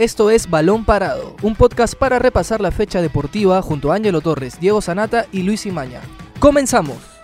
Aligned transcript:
Esto 0.00 0.30
es 0.30 0.48
Balón 0.48 0.86
Parado, 0.86 1.36
un 1.42 1.54
podcast 1.54 1.94
para 1.94 2.18
repasar 2.18 2.62
la 2.62 2.70
fecha 2.70 3.02
deportiva 3.02 3.60
junto 3.60 3.92
a 3.92 3.96
Ángelo 3.96 4.22
Torres, 4.22 4.58
Diego 4.58 4.80
Sanata 4.80 5.26
y 5.30 5.42
Luis 5.42 5.66
Imaña. 5.66 6.00
¡Comenzamos! 6.38 7.19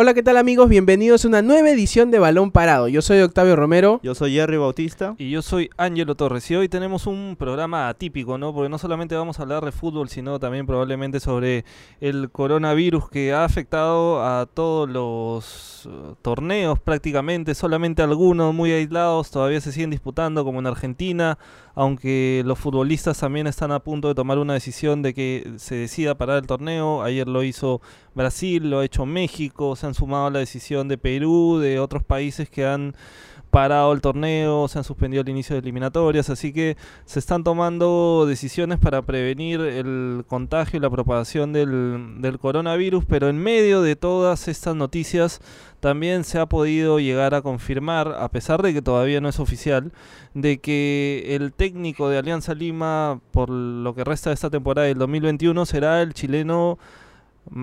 Hola, 0.00 0.14
¿qué 0.14 0.22
tal 0.22 0.36
amigos? 0.36 0.68
Bienvenidos 0.68 1.24
a 1.24 1.28
una 1.28 1.42
nueva 1.42 1.70
edición 1.70 2.12
de 2.12 2.20
Balón 2.20 2.52
Parado. 2.52 2.86
Yo 2.86 3.02
soy 3.02 3.18
Octavio 3.18 3.56
Romero. 3.56 3.98
Yo 4.04 4.14
soy 4.14 4.32
Jerry 4.34 4.56
Bautista. 4.56 5.16
Y 5.18 5.28
yo 5.28 5.42
soy 5.42 5.70
Ángelo 5.76 6.14
Torres. 6.14 6.48
Y 6.52 6.54
hoy 6.54 6.68
tenemos 6.68 7.08
un 7.08 7.34
programa 7.36 7.88
atípico, 7.88 8.38
¿no? 8.38 8.54
Porque 8.54 8.68
no 8.68 8.78
solamente 8.78 9.16
vamos 9.16 9.40
a 9.40 9.42
hablar 9.42 9.64
de 9.64 9.72
fútbol, 9.72 10.08
sino 10.08 10.38
también 10.38 10.66
probablemente 10.66 11.18
sobre 11.18 11.64
el 12.00 12.30
coronavirus 12.30 13.10
que 13.10 13.32
ha 13.32 13.42
afectado 13.42 14.24
a 14.24 14.46
todos 14.46 14.88
los 14.88 15.86
uh, 15.86 16.14
torneos 16.22 16.78
prácticamente. 16.78 17.56
Solamente 17.56 18.00
algunos 18.00 18.54
muy 18.54 18.70
aislados 18.70 19.32
todavía 19.32 19.60
se 19.60 19.72
siguen 19.72 19.90
disputando, 19.90 20.44
como 20.44 20.60
en 20.60 20.68
Argentina. 20.68 21.38
Aunque 21.74 22.42
los 22.44 22.58
futbolistas 22.58 23.18
también 23.18 23.48
están 23.48 23.72
a 23.72 23.80
punto 23.80 24.06
de 24.06 24.14
tomar 24.14 24.38
una 24.38 24.54
decisión 24.54 25.02
de 25.02 25.12
que 25.12 25.54
se 25.56 25.74
decida 25.74 26.16
parar 26.16 26.38
el 26.38 26.46
torneo. 26.46 27.02
Ayer 27.02 27.26
lo 27.26 27.42
hizo 27.42 27.80
Brasil, 28.14 28.68
lo 28.68 28.80
ha 28.80 28.84
hecho 28.84 29.06
México, 29.06 29.76
se 29.76 29.87
han 29.88 29.94
sumado 29.94 30.26
a 30.26 30.30
la 30.30 30.38
decisión 30.38 30.88
de 30.88 30.98
Perú, 30.98 31.58
de 31.58 31.80
otros 31.80 32.04
países 32.04 32.48
que 32.48 32.66
han 32.66 32.94
parado 33.50 33.92
el 33.92 34.00
torneo, 34.00 34.68
se 34.68 34.78
han 34.78 34.84
suspendido 34.84 35.22
el 35.22 35.28
inicio 35.28 35.54
de 35.54 35.60
eliminatorias, 35.60 36.28
así 36.30 36.52
que 36.52 36.76
se 37.06 37.18
están 37.18 37.44
tomando 37.44 38.26
decisiones 38.26 38.78
para 38.78 39.02
prevenir 39.02 39.60
el 39.60 40.24
contagio 40.26 40.78
y 40.78 40.80
la 40.80 40.90
propagación 40.90 41.52
del, 41.52 42.20
del, 42.20 42.38
coronavirus, 42.38 43.04
pero 43.06 43.28
en 43.28 43.38
medio 43.38 43.80
de 43.82 43.96
todas 43.96 44.48
estas 44.48 44.76
noticias 44.76 45.40
también 45.80 46.24
se 46.24 46.38
ha 46.38 46.46
podido 46.46 46.98
llegar 46.98 47.34
a 47.34 47.42
confirmar, 47.42 48.16
a 48.18 48.28
pesar 48.28 48.62
de 48.62 48.74
que 48.74 48.82
todavía 48.82 49.20
no 49.20 49.28
es 49.28 49.40
oficial, 49.40 49.92
de 50.34 50.58
que 50.58 51.36
el 51.36 51.52
técnico 51.52 52.08
de 52.08 52.18
Alianza 52.18 52.54
Lima, 52.54 53.20
por 53.30 53.48
lo 53.48 53.94
que 53.94 54.04
resta 54.04 54.30
de 54.30 54.34
esta 54.34 54.50
temporada 54.50 54.86
del 54.86 54.98
2021, 54.98 55.64
será 55.66 56.02
el 56.02 56.12
chileno 56.12 56.78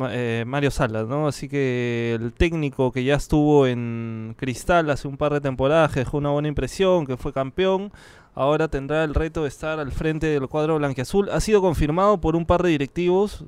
eh, 0.10 0.44
Mario 0.48 0.72
Salas, 0.72 1.08
¿no? 1.08 1.28
Así 1.28 1.48
que 1.48 2.18
el 2.20 2.34
técnico 2.34 2.92
que 2.92 3.04
ya 3.04 3.16
estuvo 3.16 3.68
en 3.68 4.36
Cristal 4.38 4.90
hace 4.90 5.08
un 5.08 5.18
par 5.18 5.34
de 5.34 5.42
temporadas, 5.42 5.94
dejó 5.96 6.18
una 6.18 6.32
buena 6.32 6.48
impresión, 6.48 7.06
que 7.06 7.18
fue 7.18 7.34
campeón, 7.34 7.92
ahora 8.34 8.68
tendrá 8.68 9.04
el 9.04 9.14
reto 9.14 9.44
de 9.44 9.50
estar 9.50 9.80
al 9.80 9.92
frente 9.92 10.28
del 10.28 10.48
cuadro 10.48 10.78
blanquiazul. 10.78 11.30
Ha 11.30 11.40
sido 11.40 11.62
confirmado 11.62 12.20
por 12.20 12.36
un 12.36 12.46
par 12.46 12.64
de 12.64 12.70
directivos, 12.70 13.46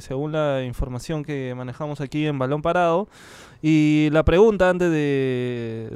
según 0.00 0.32
la 0.32 0.62
información 0.64 1.24
que 1.24 1.54
manejamos 1.56 2.00
aquí 2.00 2.26
en 2.26 2.38
Balón 2.38 2.62
Parado. 2.62 3.08
Y 3.62 4.08
la 4.10 4.24
pregunta 4.24 4.70
antes 4.70 4.90
de, 4.90 5.90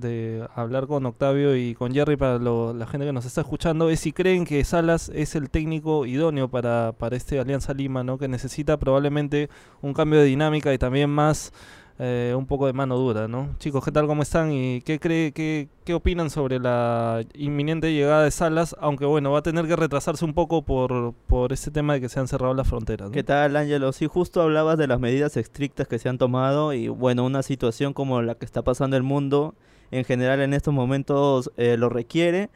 de, 0.00 0.46
hablar 0.54 0.86
con 0.86 1.04
Octavio 1.04 1.56
y 1.56 1.74
con 1.74 1.92
Jerry 1.92 2.16
para 2.16 2.38
la 2.38 2.86
gente 2.86 3.06
que 3.06 3.12
nos 3.12 3.24
está 3.24 3.40
escuchando 3.40 3.90
es 3.90 3.98
si 3.98 4.12
creen 4.12 4.44
que 4.44 4.62
Salas 4.62 5.10
es 5.12 5.34
el 5.34 5.50
técnico 5.50 6.06
idóneo 6.06 6.48
para, 6.48 6.92
para 6.96 7.16
este 7.16 7.40
Alianza 7.40 7.74
Lima, 7.74 8.04
¿no? 8.04 8.18
que 8.18 8.28
necesita 8.28 8.76
probablemente 8.76 9.50
un 9.82 9.94
cambio 9.94 10.20
de 10.20 10.26
dinámica 10.26 10.72
y 10.72 10.78
también 10.78 11.10
más 11.10 11.52
eh, 11.98 12.34
un 12.36 12.46
poco 12.46 12.66
de 12.66 12.74
mano 12.74 12.96
dura, 12.98 13.26
¿no? 13.26 13.48
Chicos, 13.58 13.84
¿qué 13.84 13.90
tal? 13.90 14.06
¿Cómo 14.06 14.22
están? 14.22 14.52
¿Y 14.52 14.82
qué, 14.82 15.00
cree, 15.00 15.32
qué, 15.32 15.68
qué 15.84 15.94
opinan 15.94 16.28
sobre 16.28 16.58
la 16.58 17.22
inminente 17.34 17.92
llegada 17.92 18.24
de 18.24 18.30
Salas? 18.30 18.76
Aunque 18.80 19.06
bueno, 19.06 19.32
va 19.32 19.38
a 19.38 19.42
tener 19.42 19.66
que 19.66 19.76
retrasarse 19.76 20.24
un 20.24 20.34
poco 20.34 20.62
por, 20.62 21.14
por 21.26 21.52
este 21.54 21.70
tema 21.70 21.94
de 21.94 22.02
que 22.02 22.08
se 22.08 22.20
han 22.20 22.28
cerrado 22.28 22.52
las 22.52 22.68
fronteras. 22.68 23.10
¿Qué 23.10 23.22
tal, 23.22 23.56
Ángelo? 23.56 23.92
Sí, 23.92 24.06
justo 24.06 24.42
hablabas 24.42 24.76
de 24.76 24.86
las 24.86 25.00
medidas 25.00 25.36
estrictas 25.38 25.88
que 25.88 25.98
se 25.98 26.08
han 26.08 26.18
tomado 26.18 26.74
y 26.74 26.88
bueno, 26.88 27.24
una 27.24 27.42
situación 27.42 27.94
como 27.94 28.20
la 28.20 28.34
que 28.34 28.44
está 28.44 28.62
pasando 28.62 28.96
el 28.96 29.02
mundo 29.02 29.54
en 29.90 30.04
general 30.04 30.40
en 30.40 30.52
estos 30.52 30.74
momentos 30.74 31.50
eh, 31.56 31.76
lo 31.78 31.88
requiere. 31.88 32.50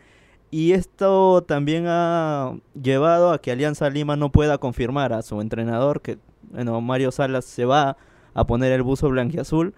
Y 0.51 0.73
esto 0.73 1.43
también 1.43 1.85
ha 1.87 2.55
llevado 2.81 3.31
a 3.31 3.41
que 3.41 3.53
Alianza 3.53 3.89
Lima 3.89 4.17
no 4.17 4.33
pueda 4.33 4.59
confirmar 4.59 5.13
a 5.13 5.23
su 5.23 5.41
entrenador, 5.41 6.03
que 6.03 6.19
bueno, 6.51 6.81
Mario 6.81 7.13
Salas 7.13 7.45
se 7.45 7.65
va 7.65 7.97
a 8.35 8.47
poner 8.47 8.73
el 8.73 8.83
buzo 8.83 9.09
blanquiazul 9.09 9.75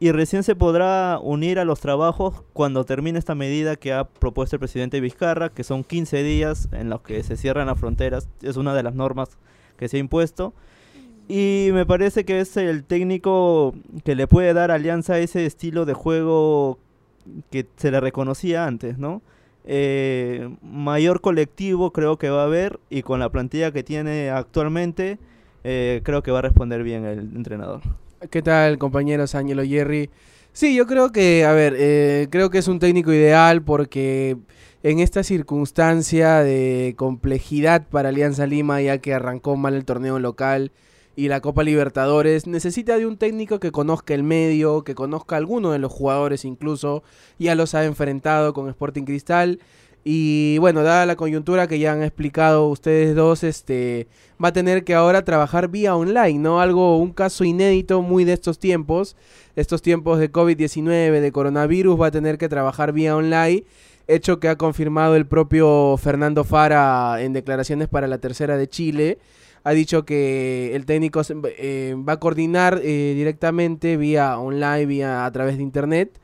y 0.00 0.12
recién 0.12 0.42
se 0.42 0.56
podrá 0.56 1.18
unir 1.22 1.58
a 1.58 1.64
los 1.64 1.80
trabajos 1.80 2.42
cuando 2.52 2.84
termine 2.84 3.18
esta 3.18 3.34
medida 3.34 3.76
que 3.76 3.92
ha 3.92 4.04
propuesto 4.04 4.56
el 4.56 4.60
presidente 4.60 5.00
Vizcarra, 5.00 5.50
que 5.50 5.64
son 5.64 5.84
15 5.84 6.22
días 6.22 6.68
en 6.72 6.90
los 6.90 7.02
que 7.02 7.22
se 7.22 7.36
cierran 7.36 7.68
las 7.68 7.78
fronteras, 7.78 8.28
es 8.42 8.56
una 8.56 8.74
de 8.74 8.82
las 8.82 8.94
normas 8.94 9.30
que 9.76 9.88
se 9.88 9.96
ha 9.96 10.00
impuesto. 10.00 10.52
Y 11.26 11.70
me 11.72 11.86
parece 11.86 12.24
que 12.24 12.40
es 12.40 12.56
el 12.56 12.84
técnico 12.84 13.74
que 14.04 14.14
le 14.14 14.26
puede 14.26 14.52
dar 14.52 14.70
Alianza 14.70 15.18
ese 15.18 15.46
estilo 15.46 15.86
de 15.86 15.94
juego 15.94 16.78
que 17.50 17.66
se 17.76 17.90
le 17.90 18.00
reconocía 18.00 18.66
antes, 18.66 18.98
¿no? 18.98 19.22
Eh, 19.66 20.54
mayor 20.60 21.22
colectivo 21.22 21.90
creo 21.92 22.18
que 22.18 22.28
va 22.28 22.42
a 22.42 22.44
haber 22.44 22.78
y 22.90 23.02
con 23.02 23.20
la 23.20 23.30
plantilla 23.30 23.72
que 23.72 23.82
tiene 23.82 24.28
actualmente 24.28 25.18
eh, 25.64 26.02
creo 26.04 26.22
que 26.22 26.30
va 26.30 26.38
a 26.38 26.42
responder 26.42 26.82
bien 26.82 27.04
el 27.04 27.18
entrenador. 27.34 27.80
¿Qué 28.30 28.42
tal, 28.42 28.78
compañeros 28.78 29.34
Ángelo 29.34 29.64
Jerry? 29.64 30.10
Sí, 30.52 30.74
yo 30.76 30.86
creo 30.86 31.10
que, 31.10 31.44
a 31.44 31.52
ver, 31.52 31.74
eh, 31.76 32.28
creo 32.30 32.48
que 32.48 32.58
es 32.58 32.68
un 32.68 32.78
técnico 32.78 33.12
ideal 33.12 33.62
porque 33.62 34.36
en 34.84 35.00
esta 35.00 35.24
circunstancia 35.24 36.44
de 36.44 36.94
complejidad 36.96 37.88
para 37.88 38.10
Alianza 38.10 38.46
Lima, 38.46 38.80
ya 38.80 38.98
que 38.98 39.14
arrancó 39.14 39.56
mal 39.56 39.74
el 39.74 39.84
torneo 39.84 40.18
local 40.20 40.70
y 41.16 41.28
la 41.28 41.40
Copa 41.40 41.64
Libertadores, 41.64 42.46
necesita 42.46 42.98
de 42.98 43.06
un 43.06 43.16
técnico 43.16 43.58
que 43.58 43.72
conozca 43.72 44.14
el 44.14 44.22
medio, 44.22 44.84
que 44.84 44.94
conozca 44.94 45.36
a 45.36 45.38
alguno 45.38 45.72
de 45.72 45.78
los 45.78 45.92
jugadores 45.92 46.44
incluso, 46.44 47.02
ya 47.38 47.54
los 47.54 47.74
ha 47.74 47.84
enfrentado 47.84 48.52
con 48.52 48.68
Sporting 48.68 49.04
Cristal 49.04 49.58
y 50.04 50.58
bueno, 50.58 50.82
dada 50.82 51.06
la 51.06 51.16
coyuntura 51.16 51.66
que 51.66 51.78
ya 51.78 51.92
han 51.92 52.02
explicado 52.02 52.68
ustedes 52.68 53.16
dos, 53.16 53.42
este 53.42 54.06
va 54.42 54.48
a 54.48 54.52
tener 54.52 54.84
que 54.84 54.94
ahora 54.94 55.24
trabajar 55.24 55.68
vía 55.68 55.96
online, 55.96 56.38
¿no? 56.38 56.60
Algo, 56.60 56.98
un 56.98 57.12
caso 57.12 57.42
inédito 57.44 58.02
muy 58.02 58.24
de 58.24 58.34
estos 58.34 58.58
tiempos, 58.58 59.16
estos 59.56 59.80
tiempos 59.80 60.18
de 60.18 60.30
COVID-19, 60.30 61.20
de 61.20 61.32
coronavirus, 61.32 61.98
va 61.98 62.08
a 62.08 62.10
tener 62.10 62.36
que 62.36 62.50
trabajar 62.50 62.92
vía 62.92 63.16
online, 63.16 63.64
hecho 64.06 64.40
que 64.40 64.48
ha 64.48 64.56
confirmado 64.58 65.16
el 65.16 65.26
propio 65.26 65.96
Fernando 65.96 66.44
Fara 66.44 67.22
en 67.22 67.32
declaraciones 67.32 67.88
para 67.88 68.06
la 68.06 68.18
tercera 68.18 68.58
de 68.58 68.68
Chile. 68.68 69.18
Ha 69.62 69.72
dicho 69.72 70.04
que 70.04 70.76
el 70.76 70.84
técnico 70.84 71.22
eh, 71.56 71.96
va 72.06 72.14
a 72.14 72.20
coordinar 72.20 72.78
eh, 72.82 73.14
directamente 73.16 73.96
vía 73.96 74.38
online, 74.38 74.84
vía 74.84 75.24
a 75.24 75.32
través 75.32 75.56
de 75.56 75.62
internet 75.62 76.20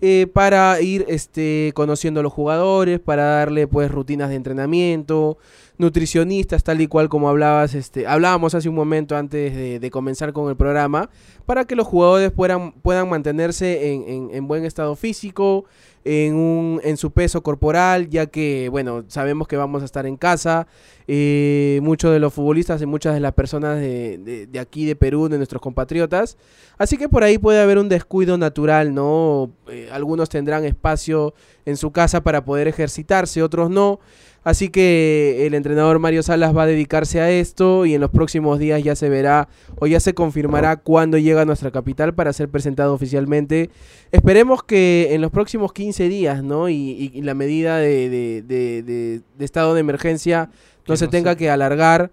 eh, 0.00 0.26
para 0.32 0.80
ir 0.80 1.04
este, 1.08 1.72
conociendo 1.74 2.20
a 2.20 2.22
los 2.22 2.32
jugadores, 2.32 3.00
para 3.00 3.24
darle 3.24 3.66
pues 3.66 3.90
rutinas 3.90 4.28
de 4.28 4.34
entrenamiento, 4.34 5.38
nutricionistas, 5.78 6.62
tal 6.62 6.80
y 6.80 6.86
cual 6.86 7.08
como 7.08 7.28
hablabas, 7.28 7.74
este, 7.74 8.06
hablábamos 8.06 8.54
hace 8.54 8.68
un 8.68 8.74
momento 8.74 9.16
antes 9.16 9.80
de, 9.80 9.90
comenzar 9.90 10.32
con 10.32 10.48
el 10.48 10.56
programa, 10.56 11.10
para 11.46 11.64
que 11.64 11.76
los 11.76 11.86
jugadores 11.86 12.32
puedan, 12.32 12.72
puedan 12.72 13.08
mantenerse 13.08 13.92
en, 13.92 14.48
buen 14.48 14.64
estado 14.64 14.96
físico, 14.96 15.64
en, 16.04 16.34
un, 16.34 16.80
en 16.84 16.96
su 16.96 17.12
peso 17.12 17.42
corporal, 17.42 18.08
ya 18.08 18.26
que, 18.26 18.68
bueno, 18.70 19.04
sabemos 19.08 19.48
que 19.48 19.56
vamos 19.56 19.82
a 19.82 19.84
estar 19.84 20.06
en 20.06 20.16
casa, 20.16 20.66
eh, 21.06 21.80
muchos 21.82 22.12
de 22.12 22.18
los 22.18 22.32
futbolistas 22.32 22.80
y 22.82 22.86
muchas 22.86 23.14
de 23.14 23.20
las 23.20 23.32
personas 23.32 23.78
de, 23.78 24.46
de, 24.50 24.58
aquí 24.58 24.86
de 24.86 24.96
Perú, 24.96 25.28
de 25.28 25.38
nuestros 25.38 25.60
compatriotas. 25.60 26.36
Así 26.78 26.96
que 26.96 27.08
por 27.08 27.24
ahí 27.24 27.38
puede 27.38 27.60
haber 27.60 27.78
un 27.78 27.88
descuido 27.88 28.38
natural, 28.38 28.94
¿no? 28.94 29.50
Eh, 29.74 29.88
algunos 29.90 30.28
tendrán 30.28 30.64
espacio 30.64 31.34
en 31.64 31.76
su 31.76 31.90
casa 31.90 32.22
para 32.22 32.44
poder 32.44 32.68
ejercitarse, 32.68 33.42
otros 33.42 33.70
no. 33.70 34.00
Así 34.44 34.68
que 34.68 35.46
el 35.46 35.54
entrenador 35.54 35.98
Mario 35.98 36.22
Salas 36.22 36.54
va 36.54 36.64
a 36.64 36.66
dedicarse 36.66 37.18
a 37.18 37.30
esto 37.30 37.86
y 37.86 37.94
en 37.94 38.02
los 38.02 38.10
próximos 38.10 38.58
días 38.58 38.82
ya 38.84 38.94
se 38.94 39.08
verá 39.08 39.48
o 39.80 39.86
ya 39.86 40.00
se 40.00 40.12
confirmará 40.12 40.76
cuándo 40.76 41.16
llega 41.16 41.40
a 41.40 41.44
nuestra 41.46 41.70
capital 41.70 42.14
para 42.14 42.30
ser 42.34 42.50
presentado 42.50 42.92
oficialmente. 42.92 43.70
Esperemos 44.12 44.62
que 44.62 45.08
en 45.12 45.22
los 45.22 45.30
próximos 45.30 45.72
15 45.72 46.08
días, 46.10 46.44
¿no? 46.44 46.68
Y, 46.68 47.22
la 47.22 47.32
medida 47.32 47.78
de, 47.78 48.10
de, 48.46 49.22
estado 49.38 49.72
de 49.72 49.80
emergencia 49.80 50.50
no 50.86 50.96
se 50.98 51.08
tenga 51.08 51.36
que 51.36 51.48
alargar, 51.48 52.10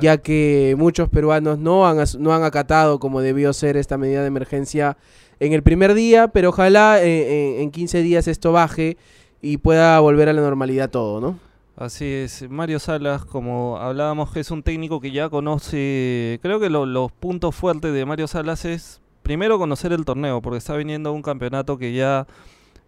ya 0.00 0.18
que 0.18 0.76
muchos 0.78 1.08
peruanos 1.08 1.58
no 1.58 1.88
han, 1.88 1.98
no 2.20 2.32
han 2.32 2.44
acatado 2.44 3.00
como 3.00 3.20
debió 3.20 3.52
ser 3.52 3.76
esta 3.76 3.98
medida 3.98 4.20
de 4.20 4.28
emergencia 4.28 4.96
en 5.42 5.52
el 5.52 5.64
primer 5.64 5.94
día, 5.94 6.28
pero 6.28 6.50
ojalá 6.50 7.02
eh, 7.02 7.62
en 7.62 7.72
15 7.72 8.00
días 8.02 8.28
esto 8.28 8.52
baje 8.52 8.96
y 9.40 9.56
pueda 9.56 9.98
volver 9.98 10.28
a 10.28 10.32
la 10.32 10.40
normalidad 10.40 10.88
todo, 10.88 11.20
¿no? 11.20 11.38
Así 11.76 12.04
es, 12.04 12.48
Mario 12.48 12.78
Salas, 12.78 13.24
como 13.24 13.76
hablábamos, 13.76 14.36
es 14.36 14.52
un 14.52 14.62
técnico 14.62 15.00
que 15.00 15.10
ya 15.10 15.28
conoce, 15.30 16.38
creo 16.42 16.60
que 16.60 16.70
los 16.70 17.10
puntos 17.10 17.56
fuertes 17.56 17.92
de 17.92 18.04
Mario 18.04 18.28
Salas 18.28 18.64
es 18.64 19.00
primero 19.24 19.58
conocer 19.58 19.92
el 19.92 20.04
torneo, 20.04 20.40
porque 20.40 20.58
está 20.58 20.76
viniendo 20.76 21.12
un 21.12 21.22
campeonato 21.22 21.76
que 21.76 21.92
ya 21.92 22.28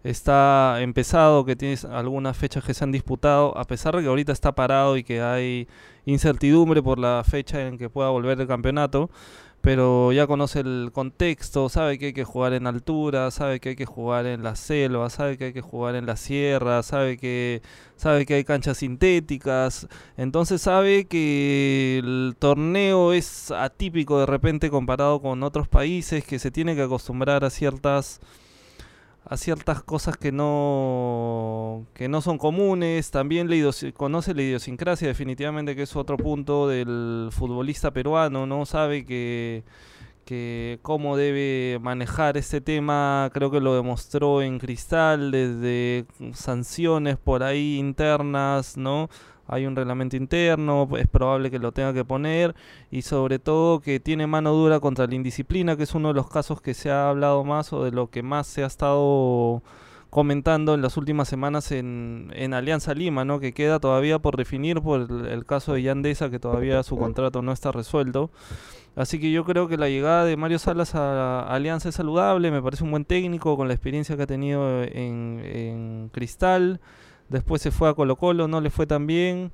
está 0.05 0.77
empezado, 0.79 1.43
que 1.43 1.57
tiene 1.57 1.75
algunas 1.91 2.37
fechas 2.37 2.63
que 2.63 2.73
se 2.73 2.85
han 2.85 2.91
disputado, 2.93 3.57
a 3.57 3.65
pesar 3.65 3.97
de 3.97 4.03
que 4.03 4.07
ahorita 4.07 4.31
está 4.31 4.55
parado 4.55 4.95
y 4.95 5.03
que 5.03 5.19
hay 5.19 5.67
incertidumbre 6.05 6.81
por 6.81 6.99
la 6.99 7.21
fecha 7.27 7.67
en 7.67 7.77
que 7.77 7.89
pueda 7.89 8.09
volver 8.11 8.39
el 8.39 8.47
campeonato 8.47 9.09
pero 9.65 10.11
ya 10.11 10.27
conoce 10.27 10.59
el 10.59 10.91
contexto, 10.93 11.69
sabe 11.69 11.97
que 11.97 12.05
hay 12.07 12.13
que 12.13 12.23
jugar 12.23 12.53
en 12.53 12.67
altura, 12.67 13.31
sabe 13.31 13.59
que 13.59 13.69
hay 13.69 13.75
que 13.75 13.87
jugar 13.87 14.27
en 14.27 14.43
la 14.43 14.55
selva, 14.55 15.09
sabe 15.09 15.39
que 15.39 15.45
hay 15.45 15.53
que 15.53 15.61
jugar 15.61 15.95
en 15.95 16.05
la 16.05 16.17
sierra, 16.17 16.83
sabe 16.83 17.17
que 17.17 17.63
sabe 17.95 18.27
que 18.27 18.35
hay 18.35 18.43
canchas 18.43 18.77
sintéticas, 18.77 19.87
entonces 20.17 20.61
sabe 20.61 21.05
que 21.05 21.97
el 21.97 22.35
torneo 22.37 23.11
es 23.11 23.49
atípico 23.49 24.19
de 24.19 24.27
repente 24.27 24.69
comparado 24.69 25.19
con 25.19 25.41
otros 25.41 25.67
países 25.67 26.23
que 26.23 26.37
se 26.37 26.51
tiene 26.51 26.75
que 26.75 26.83
acostumbrar 26.83 27.43
a 27.43 27.49
ciertas 27.49 28.21
a 29.27 29.37
ciertas 29.37 29.81
cosas 29.83 30.17
que 30.17 30.31
no 30.31 31.85
que 31.93 32.07
no 32.07 32.21
son 32.21 32.37
comunes. 32.37 33.11
También 33.11 33.49
le 33.49 33.93
conoce 33.93 34.33
la 34.33 34.43
idiosincrasia 34.43 35.07
definitivamente 35.07 35.75
que 35.75 35.83
es 35.83 35.95
otro 35.95 36.17
punto 36.17 36.67
del 36.67 37.29
futbolista 37.31 37.91
peruano 37.91 38.45
no 38.45 38.65
sabe 38.65 39.05
que 39.05 39.63
que 40.25 40.79
cómo 40.81 41.17
debe 41.17 41.79
manejar 41.81 42.37
este 42.37 42.59
tema. 42.59 43.29
Creo 43.33 43.51
que 43.51 43.61
lo 43.61 43.75
demostró 43.75 44.41
en 44.41 44.59
Cristal 44.59 45.31
desde 45.31 46.05
sanciones 46.33 47.17
por 47.17 47.43
ahí 47.43 47.77
internas 47.77 48.75
no 48.77 49.09
hay 49.47 49.65
un 49.65 49.75
reglamento 49.75 50.17
interno, 50.17 50.87
es 50.97 51.07
probable 51.07 51.51
que 51.51 51.59
lo 51.59 51.71
tenga 51.71 51.93
que 51.93 52.03
poner 52.03 52.55
y 52.91 53.03
sobre 53.03 53.39
todo 53.39 53.79
que 53.79 53.99
tiene 53.99 54.27
mano 54.27 54.53
dura 54.53 54.79
contra 54.79 55.07
la 55.07 55.15
indisciplina, 55.15 55.75
que 55.77 55.83
es 55.83 55.93
uno 55.93 56.09
de 56.09 56.15
los 56.15 56.29
casos 56.29 56.61
que 56.61 56.73
se 56.73 56.89
ha 56.89 57.09
hablado 57.09 57.43
más 57.43 57.71
o 57.73 57.83
de 57.83 57.91
lo 57.91 58.09
que 58.09 58.23
más 58.23 58.47
se 58.47 58.63
ha 58.63 58.67
estado 58.67 59.61
comentando 60.09 60.73
en 60.73 60.81
las 60.81 60.95
últimas 60.97 61.27
semanas 61.27 61.71
en, 61.71 62.31
en 62.35 62.53
Alianza 62.53 62.93
Lima, 62.93 63.25
¿no? 63.25 63.39
que 63.39 63.53
queda 63.53 63.79
todavía 63.79 64.17
por 64.19 64.37
definir 64.37 64.81
por 64.81 65.01
el, 65.01 65.45
caso 65.45 65.73
de 65.73 65.81
Yandesa, 65.83 66.29
que 66.29 66.39
todavía 66.39 66.81
su 66.83 66.97
contrato 66.97 67.41
no 67.41 67.51
está 67.51 67.71
resuelto. 67.71 68.31
Así 68.95 69.19
que 69.19 69.29
yo 69.29 69.43
creo 69.43 69.67
que 69.67 69.75
la 69.75 69.89
llegada 69.89 70.23
de 70.23 70.37
Mario 70.37 70.57
Salas 70.57 70.95
a, 70.95 71.41
Alianza 71.41 71.89
es 71.89 71.95
saludable, 71.95 72.49
me 72.49 72.61
parece 72.61 72.85
un 72.85 72.91
buen 72.91 73.03
técnico 73.03 73.57
con 73.57 73.67
la 73.67 73.73
experiencia 73.73 74.15
que 74.15 74.23
ha 74.23 74.27
tenido 74.27 74.83
en, 74.83 75.41
en 75.43 76.09
Cristal 76.13 76.79
después 77.29 77.61
se 77.61 77.71
fue 77.71 77.89
a 77.89 77.93
Colo 77.93 78.15
Colo, 78.15 78.47
no 78.47 78.61
le 78.61 78.69
fue 78.69 78.87
tan 78.87 79.07
bien 79.07 79.51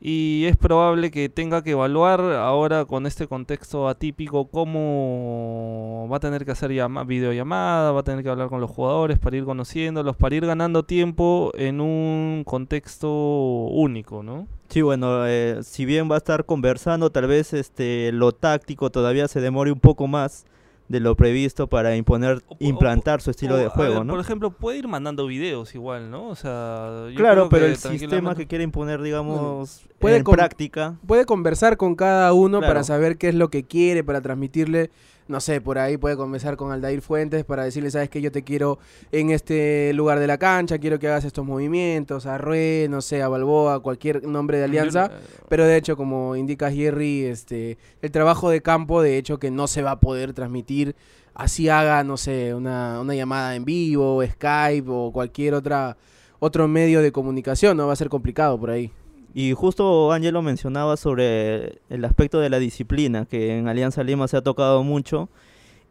y 0.00 0.46
es 0.46 0.56
probable 0.56 1.10
que 1.10 1.28
tenga 1.28 1.62
que 1.62 1.72
evaluar 1.72 2.20
ahora 2.20 2.86
con 2.86 3.06
este 3.06 3.26
contexto 3.26 3.86
atípico 3.86 4.46
cómo 4.46 6.08
va 6.10 6.16
a 6.16 6.20
tener 6.20 6.46
que 6.46 6.52
hacer 6.52 6.72
llama, 6.72 7.04
videollamada, 7.04 7.92
va 7.92 8.00
a 8.00 8.02
tener 8.02 8.24
que 8.24 8.30
hablar 8.30 8.48
con 8.48 8.62
los 8.62 8.70
jugadores 8.70 9.18
para 9.18 9.36
ir 9.36 9.44
conociéndolos, 9.44 10.16
para 10.16 10.34
ir 10.34 10.46
ganando 10.46 10.84
tiempo 10.84 11.52
en 11.54 11.82
un 11.82 12.44
contexto 12.46 13.10
único, 13.10 14.22
¿no? 14.22 14.46
Sí, 14.68 14.80
bueno, 14.80 15.26
eh, 15.26 15.58
si 15.62 15.84
bien 15.84 16.10
va 16.10 16.14
a 16.14 16.18
estar 16.18 16.46
conversando, 16.46 17.10
tal 17.10 17.26
vez 17.26 17.52
este 17.52 18.10
lo 18.12 18.32
táctico 18.32 18.88
todavía 18.88 19.28
se 19.28 19.40
demore 19.40 19.70
un 19.70 19.80
poco 19.80 20.06
más 20.06 20.46
de 20.90 20.98
lo 20.98 21.14
previsto 21.14 21.68
para 21.68 21.94
imponer, 21.94 22.42
implantar 22.58 23.20
su 23.20 23.30
estilo 23.30 23.56
de 23.56 23.68
juego, 23.68 24.02
¿no? 24.02 24.14
Por 24.14 24.20
ejemplo, 24.20 24.50
puede 24.50 24.78
ir 24.78 24.88
mandando 24.88 25.24
videos 25.28 25.72
igual, 25.76 26.10
¿no? 26.10 26.26
O 26.26 26.34
sea, 26.34 27.06
claro, 27.14 27.48
pero 27.48 27.66
el 27.66 27.76
sistema 27.76 28.34
que 28.34 28.48
quiere 28.48 28.64
imponer, 28.64 29.00
digamos, 29.00 29.86
puede 30.00 30.16
en 30.16 30.24
práctica. 30.24 30.96
Puede 31.06 31.26
conversar 31.26 31.76
con 31.76 31.94
cada 31.94 32.32
uno 32.32 32.60
para 32.60 32.82
saber 32.82 33.18
qué 33.18 33.28
es 33.28 33.36
lo 33.36 33.50
que 33.50 33.62
quiere, 33.62 34.02
para 34.02 34.20
transmitirle 34.20 34.90
no 35.30 35.40
sé, 35.40 35.60
por 35.60 35.78
ahí 35.78 35.96
puede 35.96 36.16
conversar 36.16 36.56
con 36.56 36.72
Aldair 36.72 37.00
Fuentes 37.00 37.44
para 37.44 37.64
decirle, 37.64 37.90
sabes 37.90 38.10
que 38.10 38.20
yo 38.20 38.32
te 38.32 38.42
quiero 38.42 38.78
en 39.12 39.30
este 39.30 39.92
lugar 39.94 40.18
de 40.18 40.26
la 40.26 40.38
cancha, 40.38 40.78
quiero 40.78 40.98
que 40.98 41.06
hagas 41.06 41.24
estos 41.24 41.46
movimientos, 41.46 42.26
a 42.26 42.36
Rue, 42.36 42.88
no 42.90 43.00
sé, 43.00 43.22
a 43.22 43.28
Balboa, 43.28 43.80
cualquier 43.80 44.24
nombre 44.24 44.58
de 44.58 44.64
alianza, 44.64 45.10
pero 45.48 45.64
de 45.64 45.76
hecho, 45.76 45.96
como 45.96 46.34
indica 46.34 46.70
Jerry, 46.70 47.24
este, 47.24 47.78
el 48.02 48.10
trabajo 48.10 48.50
de 48.50 48.60
campo, 48.60 49.02
de 49.02 49.16
hecho, 49.16 49.38
que 49.38 49.50
no 49.50 49.68
se 49.68 49.82
va 49.82 49.92
a 49.92 50.00
poder 50.00 50.32
transmitir, 50.32 50.96
así 51.32 51.68
haga, 51.68 52.02
no 52.02 52.16
sé, 52.16 52.52
una, 52.52 53.00
una 53.00 53.14
llamada 53.14 53.54
en 53.54 53.64
vivo, 53.64 54.22
Skype 54.24 54.90
o 54.90 55.12
cualquier 55.12 55.54
otra 55.54 55.96
otro 56.40 56.66
medio 56.66 57.02
de 57.02 57.12
comunicación, 57.12 57.76
no 57.76 57.86
va 57.86 57.92
a 57.92 57.96
ser 57.96 58.08
complicado 58.08 58.58
por 58.58 58.70
ahí. 58.70 58.90
Y 59.32 59.52
justo 59.52 60.12
Ángelo 60.12 60.42
mencionaba 60.42 60.96
sobre 60.96 61.80
el 61.88 62.04
aspecto 62.04 62.40
de 62.40 62.50
la 62.50 62.58
disciplina, 62.58 63.26
que 63.26 63.56
en 63.56 63.68
Alianza 63.68 64.02
Lima 64.02 64.28
se 64.28 64.36
ha 64.36 64.42
tocado 64.42 64.82
mucho. 64.82 65.28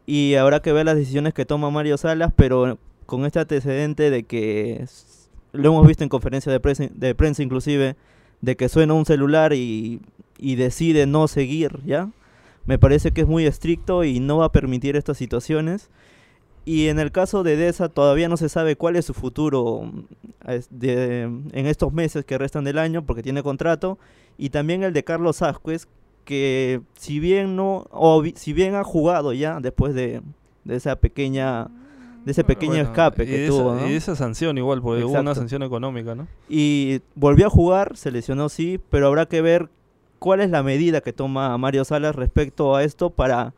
Y 0.06 0.34
habrá 0.34 0.60
que 0.60 0.72
ver 0.72 0.86
las 0.86 0.96
decisiones 0.96 1.34
que 1.34 1.46
toma 1.46 1.70
Mario 1.70 1.96
Salas, 1.96 2.32
pero 2.36 2.78
con 3.06 3.24
este 3.24 3.40
antecedente 3.40 4.10
de 4.10 4.24
que 4.24 4.84
lo 5.52 5.68
hemos 5.68 5.86
visto 5.86 6.04
en 6.04 6.10
conferencias 6.10 6.52
de 6.52 6.60
prensa, 6.60 6.88
de 6.92 7.14
prensa 7.14 7.42
inclusive, 7.42 7.96
de 8.40 8.56
que 8.56 8.68
suena 8.68 8.94
un 8.94 9.06
celular 9.06 9.52
y, 9.52 10.00
y 10.38 10.56
decide 10.56 11.06
no 11.06 11.28
seguir, 11.28 11.80
¿ya? 11.84 12.10
Me 12.66 12.78
parece 12.78 13.12
que 13.12 13.22
es 13.22 13.26
muy 13.26 13.46
estricto 13.46 14.04
y 14.04 14.20
no 14.20 14.38
va 14.38 14.46
a 14.46 14.52
permitir 14.52 14.96
estas 14.96 15.16
situaciones. 15.16 15.90
Y 16.70 16.86
en 16.86 17.00
el 17.00 17.10
caso 17.10 17.42
de 17.42 17.56
Deza 17.56 17.88
todavía 17.88 18.28
no 18.28 18.36
se 18.36 18.48
sabe 18.48 18.76
cuál 18.76 18.94
es 18.94 19.04
su 19.04 19.12
futuro 19.12 19.82
mm, 19.82 20.04
en 20.46 21.66
estos 21.66 21.92
meses 21.92 22.24
que 22.24 22.38
restan 22.38 22.62
del 22.62 22.78
año 22.78 23.04
porque 23.04 23.24
tiene 23.24 23.42
contrato. 23.42 23.98
Y 24.38 24.50
también 24.50 24.84
el 24.84 24.92
de 24.92 25.02
Carlos 25.02 25.42
Asquez, 25.42 25.88
que 26.24 26.80
si 26.96 27.18
bien 27.18 27.56
no, 27.56 27.86
o 27.90 28.22
si 28.36 28.52
bien 28.52 28.76
ha 28.76 28.84
jugado 28.84 29.32
ya 29.32 29.58
después 29.58 29.94
de, 29.94 30.22
esa 30.68 30.94
pequeña 30.94 31.66
de 32.24 32.30
ese 32.30 32.44
pequeño 32.44 32.76
escape 32.76 33.26
que 33.26 33.48
tuvo. 33.48 33.88
Y 33.88 33.94
esa 33.94 34.14
sanción 34.14 34.56
igual, 34.56 34.80
porque 34.80 35.02
hubo 35.02 35.18
una 35.18 35.34
sanción 35.34 35.64
económica, 35.64 36.14
¿no? 36.14 36.28
Y 36.48 37.00
volvió 37.16 37.48
a 37.48 37.50
jugar, 37.50 37.96
se 37.96 38.12
lesionó 38.12 38.48
sí, 38.48 38.78
pero 38.90 39.08
habrá 39.08 39.26
que 39.26 39.40
ver 39.40 39.70
cuál 40.20 40.40
es 40.40 40.50
la 40.50 40.62
medida 40.62 41.00
que 41.00 41.12
toma 41.12 41.58
Mario 41.58 41.84
Salas 41.84 42.14
respecto 42.14 42.76
a 42.76 42.84
esto 42.84 43.10
para 43.10 43.54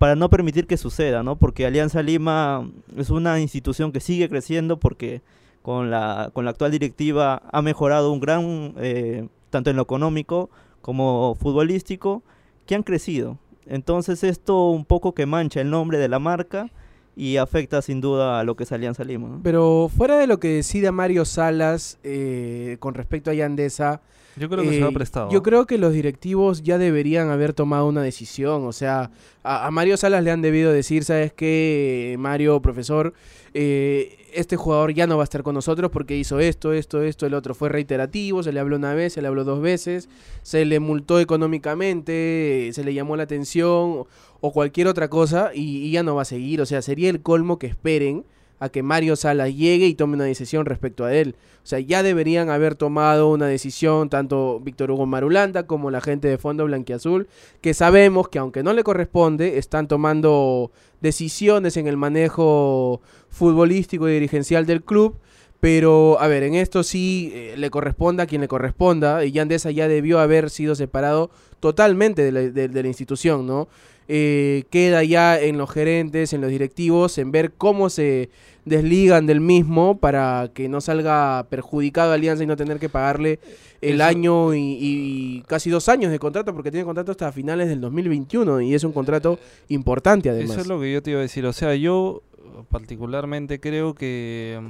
para 0.00 0.16
no 0.16 0.30
permitir 0.30 0.66
que 0.66 0.78
suceda, 0.78 1.22
¿no? 1.22 1.36
Porque 1.36 1.66
Alianza 1.66 2.02
Lima 2.02 2.66
es 2.96 3.10
una 3.10 3.38
institución 3.38 3.92
que 3.92 4.00
sigue 4.00 4.30
creciendo 4.30 4.78
porque 4.78 5.20
con 5.60 5.90
la, 5.90 6.30
con 6.32 6.46
la 6.46 6.52
actual 6.52 6.70
directiva 6.70 7.42
ha 7.52 7.60
mejorado 7.60 8.10
un 8.10 8.18
gran, 8.18 8.72
eh, 8.78 9.28
tanto 9.50 9.68
en 9.68 9.76
lo 9.76 9.82
económico 9.82 10.48
como 10.80 11.34
futbolístico, 11.34 12.22
que 12.64 12.76
han 12.76 12.82
crecido. 12.82 13.36
Entonces 13.66 14.24
esto 14.24 14.70
un 14.70 14.86
poco 14.86 15.12
que 15.12 15.26
mancha 15.26 15.60
el 15.60 15.68
nombre 15.68 15.98
de 15.98 16.08
la 16.08 16.18
marca 16.18 16.70
y 17.14 17.36
afecta 17.36 17.82
sin 17.82 18.00
duda 18.00 18.40
a 18.40 18.44
lo 18.44 18.56
que 18.56 18.64
es 18.64 18.72
Alianza 18.72 19.04
Lima. 19.04 19.40
Pero 19.42 19.90
fuera 19.94 20.16
de 20.16 20.26
lo 20.26 20.40
que 20.40 20.48
decida 20.48 20.92
Mario 20.92 21.26
Salas 21.26 21.98
eh, 22.04 22.78
con 22.80 22.94
respecto 22.94 23.30
a 23.30 23.34
Yandesa, 23.34 24.00
yo 24.36 24.48
creo 24.48 24.62
que 24.62 24.78
se 24.78 24.82
ha 24.82 24.90
prestado. 24.90 25.30
Yo 25.30 25.42
creo 25.42 25.66
que 25.66 25.78
los 25.78 25.92
directivos 25.92 26.62
ya 26.62 26.78
deberían 26.78 27.30
haber 27.30 27.52
tomado 27.52 27.86
una 27.86 28.02
decisión. 28.02 28.64
O 28.64 28.72
sea, 28.72 29.10
a, 29.42 29.70
Mario 29.70 29.96
Salas 29.96 30.22
le 30.22 30.30
han 30.30 30.42
debido 30.42 30.72
decir, 30.72 31.04
¿sabes 31.04 31.32
qué, 31.32 32.16
Mario, 32.18 32.60
profesor? 32.62 33.12
Eh, 33.54 34.16
este 34.32 34.56
jugador 34.56 34.94
ya 34.94 35.06
no 35.06 35.16
va 35.16 35.22
a 35.22 35.24
estar 35.24 35.42
con 35.42 35.54
nosotros 35.54 35.90
porque 35.90 36.16
hizo 36.16 36.38
esto, 36.38 36.72
esto, 36.72 37.02
esto, 37.02 37.26
el 37.26 37.34
otro. 37.34 37.54
Fue 37.54 37.68
reiterativo, 37.68 38.42
se 38.42 38.52
le 38.52 38.60
habló 38.60 38.76
una 38.76 38.94
vez, 38.94 39.14
se 39.14 39.22
le 39.22 39.28
habló 39.28 39.44
dos 39.44 39.60
veces, 39.60 40.08
se 40.42 40.64
le 40.64 40.80
multó 40.80 41.20
económicamente, 41.20 42.70
se 42.72 42.84
le 42.84 42.94
llamó 42.94 43.16
la 43.16 43.24
atención 43.24 44.04
o 44.40 44.52
cualquier 44.52 44.86
otra 44.86 45.08
cosa 45.08 45.50
y 45.54 45.90
ya 45.90 46.02
no 46.02 46.14
va 46.14 46.22
a 46.22 46.26
seguir. 46.26 46.60
O 46.60 46.66
sea, 46.66 46.82
sería 46.82 47.10
el 47.10 47.22
colmo 47.22 47.58
que 47.58 47.66
esperen 47.66 48.24
a 48.60 48.68
que 48.68 48.82
Mario 48.82 49.16
Salas 49.16 49.54
llegue 49.56 49.86
y 49.86 49.94
tome 49.94 50.14
una 50.14 50.24
decisión 50.24 50.66
respecto 50.66 51.04
a 51.04 51.14
él. 51.14 51.34
O 51.62 51.66
sea, 51.66 51.80
ya 51.80 52.02
deberían 52.02 52.50
haber 52.50 52.74
tomado 52.74 53.30
una 53.30 53.46
decisión 53.46 54.08
tanto 54.10 54.60
Víctor 54.60 54.90
Hugo 54.90 55.06
Marulanda 55.06 55.66
como 55.66 55.90
la 55.90 56.00
gente 56.00 56.28
de 56.28 56.38
Fondo 56.38 56.66
Blanquiazul, 56.66 57.26
que 57.60 57.74
sabemos 57.74 58.28
que 58.28 58.38
aunque 58.38 58.62
no 58.62 58.72
le 58.72 58.84
corresponde, 58.84 59.58
están 59.58 59.88
tomando 59.88 60.70
decisiones 61.00 61.76
en 61.76 61.86
el 61.86 61.96
manejo 61.96 63.00
futbolístico 63.30 64.08
y 64.08 64.12
dirigencial 64.12 64.66
del 64.66 64.82
club. 64.82 65.16
Pero, 65.60 66.18
a 66.20 66.26
ver, 66.26 66.42
en 66.42 66.54
esto 66.54 66.82
sí 66.82 67.32
eh, 67.34 67.54
le 67.58 67.68
corresponda 67.68 68.22
a 68.24 68.26
quien 68.26 68.40
le 68.40 68.48
corresponda. 68.48 69.24
Y 69.26 69.32
Yandesa 69.32 69.70
ya 69.70 69.88
debió 69.88 70.18
haber 70.18 70.48
sido 70.48 70.74
separado 70.74 71.30
totalmente 71.60 72.32
de 72.32 72.82
la 72.82 72.88
institución, 72.88 73.46
¿no? 73.46 73.68
Eh, 74.12 74.64
queda 74.70 75.04
ya 75.04 75.38
en 75.38 75.56
los 75.56 75.70
gerentes, 75.70 76.32
en 76.32 76.40
los 76.40 76.50
directivos, 76.50 77.16
en 77.16 77.30
ver 77.30 77.52
cómo 77.52 77.88
se 77.90 78.28
desligan 78.64 79.26
del 79.26 79.38
mismo 79.40 79.98
para 79.98 80.50
que 80.52 80.68
no 80.68 80.80
salga 80.80 81.46
perjudicado 81.48 82.12
Alianza 82.12 82.42
y 82.42 82.48
no 82.48 82.56
tener 82.56 82.80
que 82.80 82.88
pagarle 82.88 83.38
el 83.80 84.00
año 84.00 84.52
y, 84.52 85.44
casi 85.46 85.70
dos 85.70 85.88
años 85.88 86.10
de 86.10 86.18
contrato, 86.18 86.52
porque 86.52 86.72
tiene 86.72 86.84
contrato 86.84 87.12
hasta 87.12 87.30
finales 87.30 87.68
del 87.68 87.80
2021 87.80 88.62
y 88.62 88.74
es 88.74 88.82
un 88.82 88.90
contrato 88.90 89.38
importante 89.68 90.28
además. 90.28 90.50
Eso 90.50 90.60
es 90.62 90.66
lo 90.66 90.80
que 90.80 90.92
yo 90.92 91.00
te 91.04 91.12
iba 91.12 91.20
a 91.20 91.22
decir, 91.22 91.46
o 91.46 91.52
sea, 91.52 91.76
yo 91.76 92.24
particularmente 92.68 93.60
creo 93.60 93.94
que... 93.94 94.60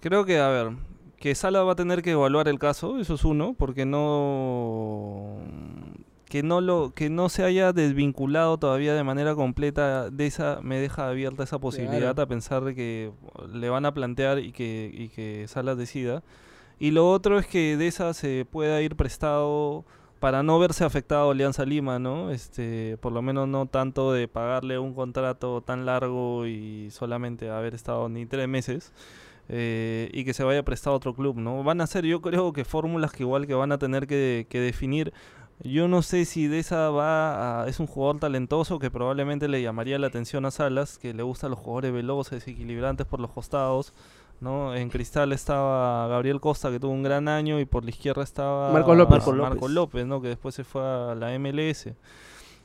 Creo 0.00 0.26
que, 0.26 0.38
a 0.38 0.48
ver, 0.48 0.72
que 1.18 1.34
Sala 1.34 1.62
va 1.62 1.72
a 1.72 1.76
tener 1.76 2.02
que 2.02 2.10
evaluar 2.10 2.46
el 2.46 2.58
caso, 2.58 3.00
eso 3.00 3.14
es 3.14 3.24
uno, 3.24 3.54
porque 3.56 3.86
no 3.86 5.38
que 6.28 6.42
no 6.42 6.60
lo 6.60 6.92
que 6.94 7.08
no 7.10 7.28
se 7.28 7.44
haya 7.44 7.72
desvinculado 7.72 8.58
todavía 8.58 8.94
de 8.94 9.02
manera 9.04 9.34
completa 9.34 10.10
de 10.10 10.26
esa 10.26 10.60
me 10.62 10.78
deja 10.78 11.08
abierta 11.08 11.42
esa 11.44 11.58
posibilidad 11.58 12.18
a 12.20 12.26
pensar 12.26 12.64
de 12.64 12.74
que 12.74 13.12
le 13.52 13.70
van 13.70 13.86
a 13.86 13.94
plantear 13.94 14.38
y 14.38 14.52
que 14.52 14.90
y 14.92 15.08
que 15.08 15.46
Salas 15.48 15.78
decida 15.78 16.22
y 16.78 16.90
lo 16.92 17.10
otro 17.10 17.38
es 17.38 17.46
que 17.46 17.76
de 17.76 17.86
esa 17.88 18.12
se 18.14 18.46
pueda 18.50 18.80
ir 18.82 18.94
prestado 18.96 19.84
para 20.20 20.42
no 20.42 20.58
verse 20.58 20.84
afectado 20.84 21.30
Alianza 21.30 21.64
Lima, 21.64 21.98
¿no? 21.98 22.30
Este, 22.32 22.96
por 23.00 23.12
lo 23.12 23.22
menos 23.22 23.48
no 23.48 23.66
tanto 23.66 24.12
de 24.12 24.26
pagarle 24.28 24.78
un 24.78 24.92
contrato 24.94 25.60
tan 25.62 25.86
largo 25.86 26.46
y 26.46 26.90
solamente 26.90 27.50
haber 27.50 27.74
estado 27.74 28.08
ni 28.08 28.26
tres 28.26 28.48
meses. 28.48 28.92
eh, 29.48 30.10
y 30.12 30.24
que 30.24 30.34
se 30.34 30.44
vaya 30.44 30.62
prestado 30.62 30.94
a 30.94 30.96
otro 30.98 31.14
club, 31.14 31.36
¿no? 31.38 31.62
Van 31.64 31.80
a 31.80 31.86
ser, 31.86 32.04
yo 32.04 32.20
creo 32.20 32.52
que 32.52 32.64
fórmulas 32.64 33.12
que 33.12 33.22
igual 33.22 33.46
que 33.46 33.54
van 33.54 33.72
a 33.72 33.78
tener 33.78 34.06
que, 34.06 34.46
que 34.50 34.60
definir. 34.60 35.12
Yo 35.64 35.88
no 35.88 36.02
sé 36.02 36.24
si 36.24 36.46
de 36.46 36.60
esa 36.60 36.90
va 36.90 37.62
a, 37.62 37.68
es 37.68 37.80
un 37.80 37.88
jugador 37.88 38.20
talentoso 38.20 38.78
que 38.78 38.90
probablemente 38.90 39.48
le 39.48 39.60
llamaría 39.60 39.98
la 39.98 40.06
atención 40.06 40.46
a 40.46 40.52
Salas, 40.52 40.98
que 40.98 41.12
le 41.12 41.22
gustan 41.24 41.50
los 41.50 41.58
jugadores 41.58 41.92
veloces, 41.92 42.46
equilibrantes 42.46 43.06
por 43.06 43.18
los 43.18 43.30
costados. 43.30 43.92
¿no? 44.40 44.74
En 44.74 44.88
Cristal 44.88 45.32
estaba 45.32 46.06
Gabriel 46.06 46.40
Costa, 46.40 46.70
que 46.70 46.78
tuvo 46.78 46.92
un 46.92 47.02
gran 47.02 47.26
año, 47.28 47.58
y 47.58 47.64
por 47.64 47.82
la 47.82 47.90
izquierda 47.90 48.22
estaba 48.22 48.72
Marco 48.72 48.94
López. 48.94 49.18
Marco 49.18 49.32
Marco 49.32 49.54
López. 49.68 49.74
López, 49.74 50.06
¿no? 50.06 50.22
que 50.22 50.28
después 50.28 50.54
se 50.54 50.64
fue 50.64 50.82
a 50.82 51.14
la 51.14 51.36
MLS. 51.38 51.88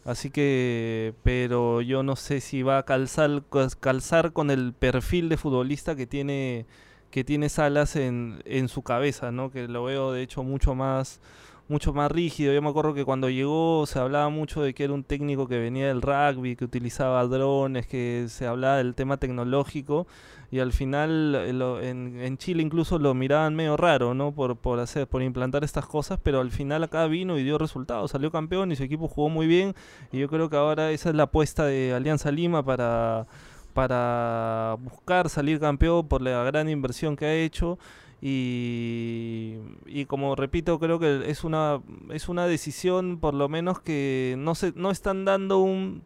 Así 0.05 0.29
que, 0.29 1.13
pero 1.23 1.81
yo 1.81 2.03
no 2.03 2.15
sé 2.15 2.41
si 2.41 2.62
va 2.62 2.77
a 2.77 2.83
calzar, 2.83 3.43
calzar 3.79 4.33
con 4.33 4.51
el 4.51 4.73
perfil 4.73 5.29
de 5.29 5.38
futbolista 5.38 5.95
que 5.95 6.05
tiene, 6.05 6.65
que 7.09 7.23
tiene 7.23 7.47
Salas 7.47 7.95
en, 7.95 8.41
en 8.45 8.67
su 8.67 8.83
cabeza, 8.83 9.31
¿no? 9.31 9.50
Que 9.50 9.67
lo 9.67 9.85
veo 9.85 10.12
de 10.12 10.21
hecho 10.21 10.43
mucho 10.43 10.75
más, 10.75 11.21
mucho 11.67 11.93
más 11.93 12.12
rígido. 12.12 12.53
Yo 12.53 12.62
me 12.62 12.70
acuerdo 12.70 12.93
que 12.93 13.05
cuando 13.05 13.29
llegó 13.29 13.86
se 13.88 14.00
hablaba 14.00 14.29
mucho 14.29 14.62
de 14.62 14.74
que 14.74 14.84
era 14.84 14.93
un 14.93 15.03
técnico 15.03 15.48
que 15.48 15.60
venía 15.60 15.88
del 15.88 16.01
rugby, 16.01 16.55
que 16.55 16.65
utilizaba 16.65 17.24
drones, 17.25 17.88
que 17.88 18.25
se 18.29 18.46
hablaba 18.48 18.77
del 18.77 18.96
tema 18.96 19.17
tecnológico 19.17 20.05
y 20.51 20.60
al 20.60 20.72
final 20.72 21.34
eh, 21.36 21.53
lo- 21.53 21.82
en, 21.82 22.20
en 22.22 22.38
Chile 22.38 22.62
incluso 22.62 23.00
lo 23.00 23.13
miraban 23.15 23.55
medio 23.55 23.75
raro, 23.77 24.13
¿no? 24.13 24.32
Por, 24.34 24.55
por 24.58 24.79
hacer, 24.79 25.08
por 25.08 25.24
implantar 25.24 25.63
estas 25.63 25.86
cosas, 25.88 26.20
pero 26.22 26.41
al 26.41 26.51
final 26.51 26.84
acá 26.84 27.08
vino 27.08 27.38
y 27.39 27.43
dio 27.43 27.58
resultados, 27.58 28.12
salió 28.12 28.29
campeón 28.32 28.72
y 28.72 28.75
su 28.75 28.84
equipo 28.84 29.08
jugó 29.08 29.29
muy 29.29 29.48
bien 29.48 29.74
y 30.12 30.20
yo 30.20 30.27
creo 30.27 30.50
que 30.50 30.58
ahora 30.58 30.91
esa 30.91 31.10
es 31.10 31.15
la 31.15 31.24
apuesta 31.24 31.65
de 31.65 31.93
Alianza 31.93 32.32
Lima 32.32 32.63
para 32.63 33.25
para 33.74 34.75
buscar 34.79 35.29
salir 35.29 35.60
campeón 35.60 36.08
por 36.08 36.22
la 36.22 36.43
gran 36.43 36.70
inversión 36.70 37.15
que 37.15 37.25
ha 37.25 37.34
hecho 37.34 37.79
y, 38.25 39.58
y 39.86 40.06
como 40.06 40.36
repito 40.36 40.80
creo 40.80 41.00
que 41.00 41.30
es 41.30 41.44
una 41.44 41.82
es 42.12 42.30
una 42.30 42.48
decisión 42.48 43.20
por 43.20 43.34
lo 43.34 43.50
menos 43.50 43.80
que 43.82 44.36
no 44.38 44.56
se 44.56 44.74
no 44.75 44.92
están 44.92 45.25
dando 45.25 45.60
un 45.60 46.03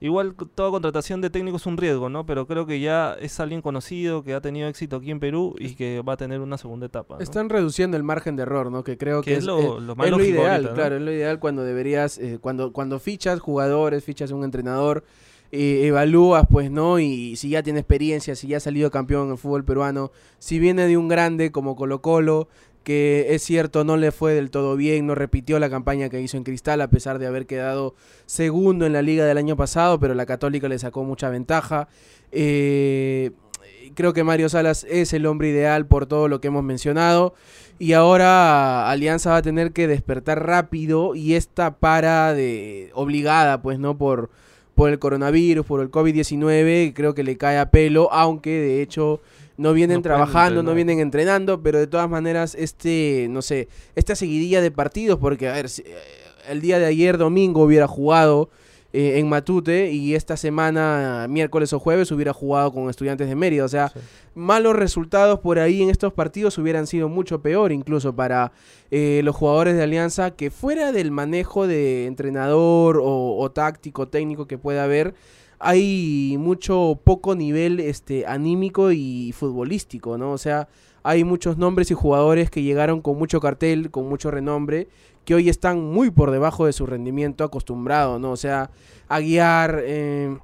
igual 0.00 0.34
toda 0.54 0.70
contratación 0.70 1.20
de 1.20 1.30
técnico 1.30 1.56
es 1.58 1.66
un 1.66 1.76
riesgo 1.76 2.08
no 2.08 2.26
pero 2.26 2.46
creo 2.46 2.66
que 2.66 2.80
ya 2.80 3.14
es 3.20 3.38
alguien 3.38 3.62
conocido 3.62 4.24
que 4.24 4.34
ha 4.34 4.40
tenido 4.40 4.66
éxito 4.68 4.96
aquí 4.96 5.10
en 5.10 5.20
Perú 5.20 5.54
y 5.58 5.74
que 5.74 6.00
va 6.02 6.14
a 6.14 6.16
tener 6.16 6.40
una 6.40 6.58
segunda 6.58 6.86
etapa 6.86 7.16
¿no? 7.16 7.20
Están 7.22 7.48
reduciendo 7.48 7.96
el 7.96 8.02
margen 8.02 8.34
de 8.36 8.42
error, 8.42 8.70
¿no? 8.70 8.82
Que 8.82 8.96
creo 8.98 9.20
Que 9.22 9.32
que, 9.32 9.36
es 9.38 9.44
lo- 9.44 9.78
eh, 9.78 9.80
lo 9.80 9.94
más 9.94 10.06
es 10.06 10.10
lo 10.10 10.18
lógico 10.18 10.38
ideal, 10.38 10.50
ahorita, 10.54 10.70
¿no? 10.70 10.74
claro, 10.74 10.96
es 10.96 11.02
lo 11.02 11.12
ideal 11.12 11.38
cuando 11.38 11.62
deberías, 11.64 12.18
eh, 12.18 12.38
cuando, 12.40 12.72
cuando 12.72 12.98
fichas 12.98 13.38
jugadores, 13.40 14.02
fichas 14.04 14.30
un 14.32 14.42
entrenador, 14.42 15.04
eh, 15.52 15.86
evalúas, 15.86 16.46
pues, 16.50 16.70
¿no? 16.70 16.98
Y 16.98 17.36
si 17.36 17.50
ya 17.50 17.62
tiene 17.62 17.80
experiencia, 17.80 18.34
si 18.34 18.48
ya 18.48 18.56
ha 18.56 18.60
salido 18.60 18.90
campeón 18.90 19.26
en 19.26 19.32
el 19.32 19.38
fútbol 19.38 19.64
peruano, 19.64 20.10
si 20.38 20.58
viene 20.58 20.86
de 20.86 20.96
un 20.96 21.08
grande 21.08 21.52
como 21.52 21.76
Colo 21.76 22.00
Colo, 22.00 22.48
que 22.84 23.26
es 23.34 23.42
cierto, 23.42 23.84
no 23.84 23.98
le 23.98 24.12
fue 24.12 24.32
del 24.32 24.50
todo 24.50 24.76
bien, 24.76 25.06
no 25.06 25.14
repitió 25.14 25.58
la 25.58 25.68
campaña 25.68 26.08
que 26.08 26.22
hizo 26.22 26.38
en 26.38 26.44
Cristal, 26.44 26.80
a 26.80 26.88
pesar 26.88 27.18
de 27.18 27.26
haber 27.26 27.44
quedado 27.44 27.94
segundo 28.24 28.86
en 28.86 28.94
la 28.94 29.02
liga 29.02 29.26
del 29.26 29.36
año 29.36 29.54
pasado, 29.54 30.00
pero 30.00 30.14
la 30.14 30.24
Católica 30.24 30.68
le 30.68 30.78
sacó 30.78 31.04
mucha 31.04 31.28
ventaja. 31.28 31.86
Eh, 32.32 33.32
creo 33.94 34.14
que 34.14 34.24
Mario 34.24 34.48
Salas 34.48 34.86
es 34.88 35.12
el 35.12 35.26
hombre 35.26 35.50
ideal 35.50 35.86
por 35.86 36.06
todo 36.06 36.28
lo 36.28 36.40
que 36.40 36.48
hemos 36.48 36.64
mencionado. 36.64 37.34
Y 37.78 37.92
ahora 37.92 38.90
Alianza 38.90 39.32
va 39.32 39.36
a 39.36 39.42
tener 39.42 39.72
que 39.72 39.86
despertar 39.86 40.46
rápido 40.46 41.14
y 41.14 41.34
esta 41.34 41.76
para 41.76 42.32
de 42.32 42.90
obligada, 42.94 43.60
pues, 43.60 43.78
¿no? 43.78 43.98
Por, 43.98 44.30
por 44.74 44.90
el 44.90 44.98
coronavirus, 44.98 45.66
por 45.66 45.80
el 45.80 45.90
COVID-19, 45.90 46.92
creo 46.94 47.14
que 47.14 47.22
le 47.22 47.36
cae 47.36 47.58
a 47.58 47.70
pelo, 47.70 48.12
aunque 48.12 48.50
de 48.50 48.82
hecho 48.82 49.20
no 49.56 49.72
vienen 49.72 49.98
No 49.98 50.02
trabajando, 50.02 50.62
no 50.62 50.74
vienen 50.74 50.98
entrenando, 50.98 51.62
pero 51.62 51.78
de 51.78 51.86
todas 51.86 52.08
maneras, 52.08 52.54
este, 52.54 53.26
no 53.30 53.42
sé, 53.42 53.68
esta 53.94 54.16
seguidilla 54.16 54.60
de 54.60 54.70
partidos, 54.70 55.18
porque, 55.18 55.48
a 55.48 55.52
ver, 55.52 55.68
si, 55.68 55.82
eh, 55.82 55.94
el 56.48 56.60
día 56.60 56.78
de 56.78 56.86
ayer, 56.86 57.18
domingo, 57.18 57.62
hubiera 57.62 57.86
jugado 57.86 58.50
eh, 58.92 59.18
en 59.18 59.28
Matute 59.28 59.90
y 59.90 60.14
esta 60.14 60.36
semana, 60.36 61.26
miércoles 61.28 61.72
o 61.72 61.78
jueves, 61.78 62.10
hubiera 62.10 62.32
jugado 62.32 62.72
con 62.72 62.90
estudiantes 62.90 63.28
de 63.28 63.34
Mérida. 63.34 63.64
O 63.64 63.68
sea, 63.68 63.88
Sí. 63.88 64.00
malos 64.34 64.76
resultados 64.76 65.40
por 65.40 65.58
ahí 65.58 65.82
en 65.82 65.90
estos 65.90 66.12
partidos 66.12 66.56
hubieran 66.58 66.86
sido 66.86 67.08
mucho 67.08 67.40
peor 67.42 67.72
incluso 67.72 68.14
para 68.14 68.52
eh, 68.90 69.20
los 69.24 69.34
jugadores 69.36 69.76
de 69.76 69.82
Alianza 69.82 70.32
que 70.32 70.50
fuera 70.50 70.92
del 70.92 71.10
manejo 71.10 71.66
de 71.66 72.06
entrenador 72.06 72.98
o, 73.02 73.38
o 73.38 73.50
táctico, 73.50 74.08
técnico 74.08 74.46
que 74.46 74.58
pueda 74.58 74.84
haber, 74.84 75.14
hay 75.64 76.36
mucho 76.38 77.00
poco 77.04 77.34
nivel 77.34 77.78
este 77.80 78.26
anímico 78.26 78.90
y 78.92 79.32
futbolístico, 79.32 80.18
¿no? 80.18 80.32
O 80.32 80.38
sea, 80.38 80.68
hay 81.04 81.24
muchos 81.24 81.56
nombres 81.56 81.90
y 81.90 81.94
jugadores 81.94 82.50
que 82.50 82.62
llegaron 82.62 83.00
con 83.00 83.16
mucho 83.18 83.40
cartel, 83.40 83.90
con 83.90 84.08
mucho 84.08 84.30
renombre, 84.30 84.88
que 85.24 85.34
hoy 85.34 85.48
están 85.48 85.80
muy 85.82 86.10
por 86.10 86.30
debajo 86.30 86.66
de 86.66 86.72
su 86.72 86.86
rendimiento 86.86 87.44
acostumbrado, 87.44 88.18
¿no? 88.18 88.32
O 88.32 88.36
sea, 88.36 88.70
Aguiar, 89.08 89.80
eh, 89.84 90.36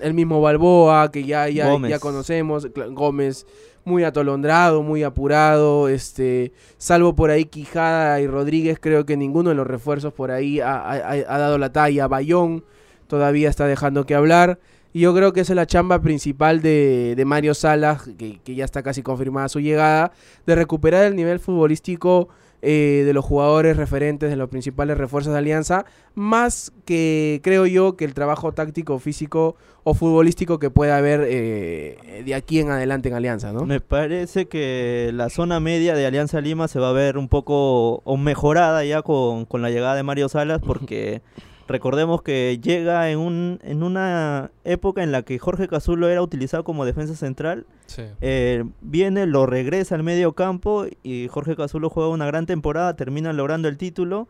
el 0.00 0.14
mismo 0.14 0.40
Balboa, 0.40 1.10
que 1.10 1.24
ya, 1.24 1.48
ya, 1.48 1.68
ya 1.90 1.98
conocemos, 1.98 2.68
Gómez, 2.92 3.46
muy 3.84 4.02
atolondrado, 4.04 4.82
muy 4.82 5.02
apurado, 5.02 5.88
este, 5.88 6.52
salvo 6.78 7.14
por 7.14 7.30
ahí 7.30 7.44
Quijada 7.44 8.20
y 8.20 8.26
Rodríguez, 8.26 8.78
creo 8.80 9.04
que 9.04 9.16
ninguno 9.16 9.50
de 9.50 9.56
los 9.56 9.66
refuerzos 9.66 10.12
por 10.14 10.30
ahí 10.30 10.58
ha, 10.60 10.76
ha- 10.76 11.12
ha 11.12 11.38
dado 11.38 11.58
la 11.58 11.70
talla. 11.72 12.08
Bayón 12.08 12.64
todavía 13.08 13.50
está 13.50 13.66
dejando 13.66 14.06
que 14.06 14.14
hablar. 14.14 14.58
Y 14.94 15.00
yo 15.00 15.12
creo 15.14 15.32
que 15.32 15.40
esa 15.40 15.52
es 15.52 15.56
la 15.56 15.66
chamba 15.66 16.00
principal 16.00 16.62
de, 16.62 17.14
de 17.16 17.24
Mario 17.24 17.52
Salas, 17.52 18.08
que, 18.16 18.38
que 18.44 18.54
ya 18.54 18.64
está 18.64 18.82
casi 18.82 19.02
confirmada 19.02 19.48
su 19.48 19.58
llegada, 19.60 20.12
de 20.46 20.54
recuperar 20.54 21.04
el 21.04 21.16
nivel 21.16 21.40
futbolístico 21.40 22.28
eh, 22.62 23.02
de 23.04 23.12
los 23.12 23.24
jugadores 23.24 23.76
referentes, 23.76 24.30
de 24.30 24.36
los 24.36 24.48
principales 24.48 24.96
refuerzos 24.98 25.32
de 25.32 25.38
Alianza, 25.38 25.84
más 26.14 26.72
que 26.84 27.40
creo 27.42 27.66
yo 27.66 27.96
que 27.96 28.04
el 28.04 28.14
trabajo 28.14 28.52
táctico, 28.52 28.98
físico 28.98 29.56
o 29.82 29.94
futbolístico 29.94 30.58
que 30.58 30.70
pueda 30.70 30.96
haber 30.96 31.26
eh, 31.28 32.22
de 32.24 32.34
aquí 32.34 32.60
en 32.60 32.70
adelante 32.70 33.08
en 33.08 33.14
Alianza, 33.14 33.52
¿no? 33.52 33.66
Me 33.66 33.80
parece 33.80 34.46
que 34.46 35.10
la 35.12 35.28
zona 35.28 35.60
media 35.60 35.94
de 35.94 36.06
Alianza 36.06 36.40
Lima 36.40 36.68
se 36.68 36.80
va 36.80 36.88
a 36.90 36.92
ver 36.92 37.18
un 37.18 37.28
poco 37.28 37.96
o 38.04 38.16
mejorada 38.16 38.84
ya 38.84 39.02
con, 39.02 39.44
con 39.44 39.60
la 39.60 39.70
llegada 39.70 39.94
de 39.94 40.02
Mario 40.02 40.28
Salas 40.28 40.60
porque 40.64 41.20
recordemos 41.66 42.22
que 42.22 42.58
llega 42.62 43.10
en, 43.10 43.18
un, 43.18 43.58
en 43.62 43.82
una 43.82 44.50
época 44.64 45.02
en 45.02 45.12
la 45.12 45.22
que 45.22 45.38
Jorge 45.38 45.68
Cazulo 45.68 46.08
era 46.08 46.22
utilizado 46.22 46.64
como 46.64 46.84
defensa 46.84 47.14
central. 47.14 47.66
Sí. 47.86 48.02
eh, 48.20 48.64
viene, 48.80 49.26
lo 49.26 49.46
regresa 49.46 49.94
al 49.94 50.02
medio 50.02 50.32
campo 50.32 50.86
y 51.02 51.28
Jorge 51.28 51.56
Cazulo 51.56 51.90
juega 51.90 52.08
una 52.10 52.26
gran 52.26 52.46
temporada, 52.46 52.96
termina 52.96 53.32
logrando 53.32 53.68
el 53.68 53.76
título. 53.76 54.28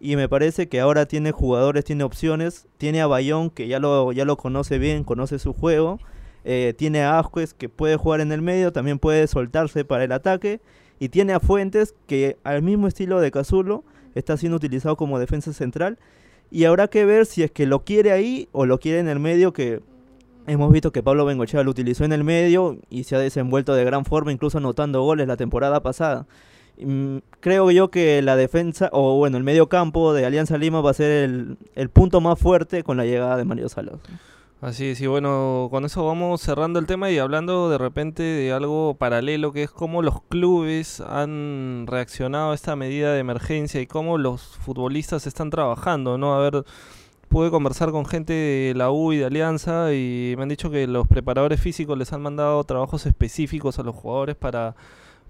Y 0.00 0.16
me 0.16 0.28
parece 0.28 0.68
que 0.68 0.80
ahora 0.80 1.06
tiene 1.06 1.32
jugadores, 1.32 1.84
tiene 1.84 2.04
opciones. 2.04 2.66
Tiene 2.76 3.00
a 3.00 3.06
Bayón, 3.06 3.48
que 3.48 3.68
ya 3.68 3.78
lo, 3.78 4.12
ya 4.12 4.24
lo 4.24 4.36
conoce 4.36 4.78
bien, 4.78 5.04
conoce 5.04 5.38
su 5.38 5.54
juego. 5.54 5.98
Eh, 6.44 6.74
tiene 6.76 7.02
a 7.02 7.18
Asquez, 7.18 7.54
que 7.54 7.70
puede 7.70 7.96
jugar 7.96 8.20
en 8.20 8.30
el 8.30 8.42
medio, 8.42 8.70
también 8.70 8.98
puede 8.98 9.26
soltarse 9.26 9.84
para 9.84 10.04
el 10.04 10.12
ataque. 10.12 10.60
Y 10.98 11.08
tiene 11.08 11.32
a 11.32 11.40
Fuentes, 11.40 11.94
que 12.06 12.36
al 12.44 12.62
mismo 12.62 12.86
estilo 12.86 13.20
de 13.20 13.30
Cazulo, 13.30 13.82
está 14.14 14.36
siendo 14.36 14.56
utilizado 14.56 14.96
como 14.96 15.18
defensa 15.18 15.52
central. 15.54 15.98
Y 16.54 16.66
habrá 16.66 16.86
que 16.86 17.04
ver 17.04 17.26
si 17.26 17.42
es 17.42 17.50
que 17.50 17.66
lo 17.66 17.82
quiere 17.82 18.12
ahí 18.12 18.48
o 18.52 18.64
lo 18.64 18.78
quiere 18.78 19.00
en 19.00 19.08
el 19.08 19.18
medio, 19.18 19.52
que 19.52 19.80
hemos 20.46 20.72
visto 20.72 20.92
que 20.92 21.02
Pablo 21.02 21.24
Bengochea 21.24 21.64
lo 21.64 21.72
utilizó 21.72 22.04
en 22.04 22.12
el 22.12 22.22
medio 22.22 22.78
y 22.88 23.02
se 23.02 23.16
ha 23.16 23.18
desenvuelto 23.18 23.74
de 23.74 23.84
gran 23.84 24.04
forma, 24.04 24.30
incluso 24.30 24.58
anotando 24.58 25.02
goles 25.02 25.26
la 25.26 25.36
temporada 25.36 25.82
pasada. 25.82 26.28
Mm, 26.78 27.16
creo 27.40 27.72
yo 27.72 27.90
que 27.90 28.22
la 28.22 28.36
defensa, 28.36 28.88
o 28.92 29.16
bueno, 29.16 29.36
el 29.36 29.42
medio 29.42 29.68
campo 29.68 30.14
de 30.14 30.26
Alianza 30.26 30.56
Lima 30.56 30.80
va 30.80 30.92
a 30.92 30.94
ser 30.94 31.24
el, 31.24 31.58
el 31.74 31.90
punto 31.90 32.20
más 32.20 32.38
fuerte 32.38 32.84
con 32.84 32.98
la 32.98 33.04
llegada 33.04 33.36
de 33.36 33.44
Mario 33.44 33.68
Salas. 33.68 33.98
Así 34.64 34.86
es, 34.86 35.00
y 35.02 35.06
bueno, 35.06 35.68
con 35.70 35.84
eso 35.84 36.06
vamos 36.06 36.40
cerrando 36.40 36.78
el 36.78 36.86
tema 36.86 37.10
y 37.10 37.18
hablando 37.18 37.68
de 37.68 37.76
repente 37.76 38.22
de 38.22 38.50
algo 38.50 38.94
paralelo, 38.94 39.52
que 39.52 39.64
es 39.64 39.70
cómo 39.70 40.00
los 40.00 40.22
clubes 40.22 41.02
han 41.02 41.84
reaccionado 41.86 42.52
a 42.52 42.54
esta 42.54 42.74
medida 42.74 43.12
de 43.12 43.18
emergencia 43.18 43.82
y 43.82 43.86
cómo 43.86 44.16
los 44.16 44.56
futbolistas 44.56 45.26
están 45.26 45.50
trabajando, 45.50 46.16
¿no? 46.16 46.34
A 46.34 46.38
ver, 46.38 46.64
pude 47.28 47.50
conversar 47.50 47.90
con 47.90 48.06
gente 48.06 48.32
de 48.32 48.72
la 48.74 48.90
U 48.90 49.12
y 49.12 49.18
de 49.18 49.26
Alianza 49.26 49.92
y 49.92 50.32
me 50.38 50.44
han 50.44 50.48
dicho 50.48 50.70
que 50.70 50.86
los 50.86 51.06
preparadores 51.08 51.60
físicos 51.60 51.98
les 51.98 52.14
han 52.14 52.22
mandado 52.22 52.64
trabajos 52.64 53.04
específicos 53.04 53.78
a 53.78 53.82
los 53.82 53.94
jugadores 53.94 54.34
para 54.34 54.76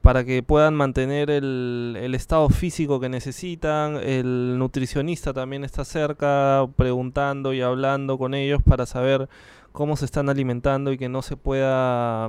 para 0.05 0.23
que 0.23 0.43
puedan 0.43 0.75
mantener 0.75 1.31
el, 1.31 1.97
el 1.99 2.15
estado 2.15 2.51
físico 2.51 3.01
que 3.01 3.09
necesitan. 3.09 3.97
El 3.97 4.59
nutricionista 4.59 5.33
también 5.33 5.65
está 5.65 5.83
cerca 5.87 6.69
preguntando 6.77 7.55
y 7.55 7.63
hablando 7.63 8.19
con 8.19 8.35
ellos 8.35 8.61
para 8.63 8.85
saber 8.85 9.31
cómo 9.73 9.97
se 9.97 10.05
están 10.05 10.29
alimentando 10.29 10.93
y 10.93 10.99
que 10.99 11.09
no 11.09 11.23
se 11.23 11.39
pueda 11.39 12.29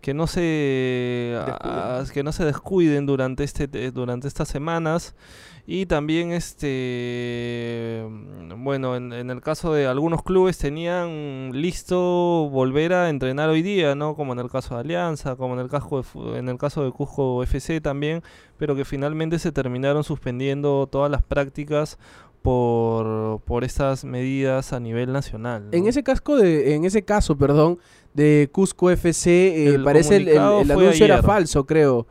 que 0.00 0.14
no 0.14 0.26
se 0.26 1.36
a- 1.40 2.04
que 2.12 2.22
no 2.22 2.32
se 2.32 2.44
descuiden 2.44 3.06
durante 3.06 3.44
este 3.44 3.68
te- 3.68 3.90
durante 3.90 4.28
estas 4.28 4.48
semanas. 4.48 5.14
Y 5.70 5.84
también 5.84 6.32
este 6.32 8.06
bueno 8.56 8.96
en, 8.96 9.12
en 9.12 9.30
el 9.30 9.40
caso 9.40 9.72
de 9.74 9.86
algunos 9.86 10.22
clubes 10.22 10.56
tenían 10.58 11.50
listo 11.52 12.48
volver 12.50 12.92
a 12.94 13.10
entrenar 13.10 13.50
hoy 13.50 13.62
día 13.62 13.94
no 13.94 14.14
como 14.16 14.32
en 14.32 14.38
el 14.38 14.48
caso 14.50 14.74
de 14.74 14.80
Alianza 14.80 15.36
como 15.36 15.54
en 15.54 15.60
el 15.60 15.68
caso 15.68 16.02
de, 16.02 16.38
en 16.38 16.48
el 16.48 16.58
caso 16.58 16.84
de 16.84 16.90
Cusco 16.90 17.42
FC 17.42 17.80
también 17.80 18.22
pero 18.56 18.74
que 18.76 18.84
finalmente 18.84 19.38
se 19.38 19.52
terminaron 19.52 20.04
suspendiendo 20.04 20.88
todas 20.90 21.10
las 21.10 21.22
prácticas 21.22 21.98
por, 22.48 23.40
por 23.42 23.64
estas 23.64 24.04
medidas 24.04 24.72
a 24.72 24.80
nivel 24.80 25.12
nacional 25.12 25.66
¿no? 25.70 25.76
En 25.76 25.86
ese 25.86 26.02
casco 26.02 26.36
de, 26.36 26.74
en 26.74 26.84
ese 26.84 27.02
caso, 27.02 27.36
perdón, 27.36 27.78
de 28.14 28.48
Cusco 28.52 28.90
FC, 28.90 29.28
eh, 29.30 29.66
El 29.74 29.84
parece 29.84 30.16
el, 30.16 30.28
el- 30.28 30.38
anuncio 30.38 31.04
era 31.04 31.22
falso, 31.22 31.66
creo. 31.66 32.06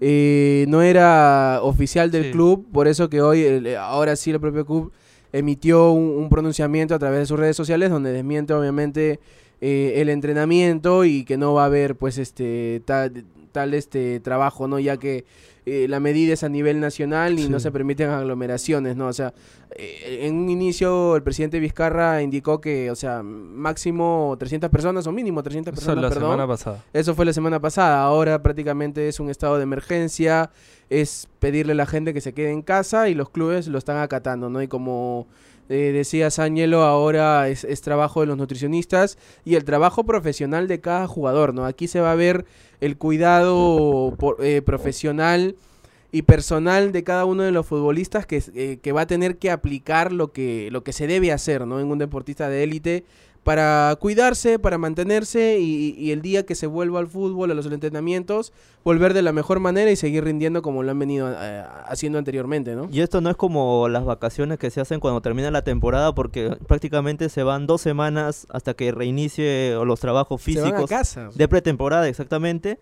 Eh, 0.00 0.64
no 0.68 0.80
era 0.80 1.58
oficial 1.62 2.10
del 2.10 2.24
Sí. 2.26 2.30
club, 2.30 2.66
por 2.72 2.88
eso 2.88 3.10
que 3.10 3.20
hoy, 3.20 3.42
el- 3.42 3.76
ahora 3.76 4.16
sí, 4.16 4.30
el 4.30 4.40
propio 4.40 4.64
club 4.64 4.92
emitió 5.32 5.90
un, 5.92 6.08
un 6.22 6.28
pronunciamiento 6.30 6.94
a 6.94 6.98
través 6.98 7.20
de 7.20 7.26
sus 7.26 7.38
redes 7.38 7.56
sociales 7.56 7.90
donde 7.90 8.12
desmiente 8.12 8.54
obviamente 8.54 9.20
eh, 9.60 9.94
el 9.96 10.08
entrenamiento 10.08 11.04
y 11.04 11.24
que 11.24 11.36
no 11.36 11.52
va 11.54 11.64
a 11.64 11.66
haber 11.66 11.96
pues 11.96 12.16
este 12.16 12.80
tal, 12.86 13.24
tal 13.52 13.74
este 13.74 14.20
trabajo, 14.20 14.66
¿no? 14.68 14.78
Ya 14.78 14.96
que 14.96 15.24
eh, 15.72 15.86
la 15.88 16.00
medida 16.00 16.32
es 16.34 16.42
a 16.42 16.48
nivel 16.48 16.80
nacional 16.80 17.38
y 17.38 17.48
no 17.48 17.60
se 17.60 17.70
permiten 17.70 18.10
aglomeraciones, 18.10 18.96
¿no? 18.96 19.06
O 19.06 19.12
sea, 19.12 19.32
eh, 19.76 20.20
en 20.22 20.34
un 20.34 20.50
inicio 20.50 21.14
el 21.14 21.22
presidente 21.22 21.60
Vizcarra 21.60 22.22
indicó 22.22 22.60
que, 22.60 22.90
o 22.90 22.96
sea, 22.96 23.22
máximo 23.22 24.34
300 24.36 24.68
personas 24.68 25.06
o 25.06 25.12
mínimo 25.12 25.44
300 25.44 25.72
Eso 25.72 25.80
personas, 25.80 26.02
la 26.02 26.08
perdón. 26.08 26.30
semana 26.32 26.48
pasada 26.48 26.84
Eso 26.92 27.14
fue 27.14 27.24
la 27.24 27.32
semana 27.32 27.60
pasada. 27.60 28.02
Ahora 28.02 28.42
prácticamente 28.42 29.06
es 29.06 29.20
un 29.20 29.30
estado 29.30 29.58
de 29.58 29.62
emergencia. 29.62 30.50
Es 30.88 31.28
pedirle 31.38 31.72
a 31.72 31.76
la 31.76 31.86
gente 31.86 32.12
que 32.12 32.20
se 32.20 32.32
quede 32.32 32.50
en 32.50 32.62
casa 32.62 33.08
y 33.08 33.14
los 33.14 33.30
clubes 33.30 33.68
lo 33.68 33.78
están 33.78 33.98
acatando, 33.98 34.50
¿no? 34.50 34.60
Y 34.60 34.66
como 34.66 35.28
eh, 35.70 35.92
decía 35.92 36.30
Sáñelo, 36.30 36.82
ahora 36.82 37.48
es, 37.48 37.64
es 37.64 37.80
trabajo 37.80 38.20
de 38.20 38.26
los 38.26 38.36
nutricionistas 38.36 39.16
y 39.44 39.54
el 39.54 39.64
trabajo 39.64 40.04
profesional 40.04 40.68
de 40.68 40.80
cada 40.80 41.06
jugador, 41.06 41.54
¿no? 41.54 41.64
Aquí 41.64 41.88
se 41.88 42.00
va 42.00 42.12
a 42.12 42.16
ver 42.16 42.44
el 42.82 42.98
cuidado 42.98 44.14
por- 44.18 44.44
eh, 44.44 44.60
profesional 44.62 45.56
y 46.12 46.22
personal 46.22 46.90
de 46.92 47.04
cada 47.04 47.24
uno 47.24 47.44
de 47.44 47.52
los 47.52 47.66
futbolistas 47.66 48.26
que, 48.26 48.42
eh, 48.54 48.78
que 48.82 48.92
va 48.92 49.02
a 49.02 49.06
tener 49.06 49.38
que 49.38 49.50
aplicar 49.50 50.12
lo 50.12 50.32
que, 50.32 50.68
lo 50.72 50.82
que 50.82 50.92
se 50.92 51.06
debe 51.06 51.30
hacer, 51.32 51.66
¿no? 51.66 51.78
En 51.80 51.86
un 51.90 51.98
deportista 51.98 52.48
de 52.48 52.64
élite 52.64 53.04
para 53.42 53.96
cuidarse, 53.98 54.58
para 54.58 54.76
mantenerse 54.76 55.58
y, 55.58 55.94
y 55.96 56.10
el 56.12 56.20
día 56.20 56.44
que 56.44 56.54
se 56.54 56.66
vuelva 56.66 56.98
al 56.98 57.06
fútbol, 57.06 57.50
a 57.50 57.54
los 57.54 57.66
entrenamientos, 57.66 58.52
volver 58.84 59.14
de 59.14 59.22
la 59.22 59.32
mejor 59.32 59.60
manera 59.60 59.90
y 59.90 59.96
seguir 59.96 60.24
rindiendo 60.24 60.62
como 60.62 60.82
lo 60.82 60.90
han 60.90 60.98
venido 60.98 61.32
eh, 61.32 61.64
haciendo 61.86 62.18
anteriormente, 62.18 62.74
¿no? 62.74 62.88
Y 62.90 63.00
esto 63.00 63.20
no 63.20 63.30
es 63.30 63.36
como 63.36 63.88
las 63.88 64.04
vacaciones 64.04 64.58
que 64.58 64.70
se 64.70 64.80
hacen 64.80 65.00
cuando 65.00 65.20
termina 65.20 65.50
la 65.50 65.62
temporada, 65.62 66.14
porque 66.14 66.56
prácticamente 66.66 67.28
se 67.28 67.42
van 67.42 67.66
dos 67.66 67.80
semanas 67.80 68.46
hasta 68.50 68.74
que 68.74 68.92
reinicie 68.92 69.74
los 69.84 70.00
trabajos 70.00 70.42
Se 70.42 70.54
van 70.54 70.60
a 70.60 70.66
físicos 70.66 70.90
casa. 70.90 71.30
de 71.34 71.48
pretemporada, 71.48 72.08
exactamente. 72.08 72.78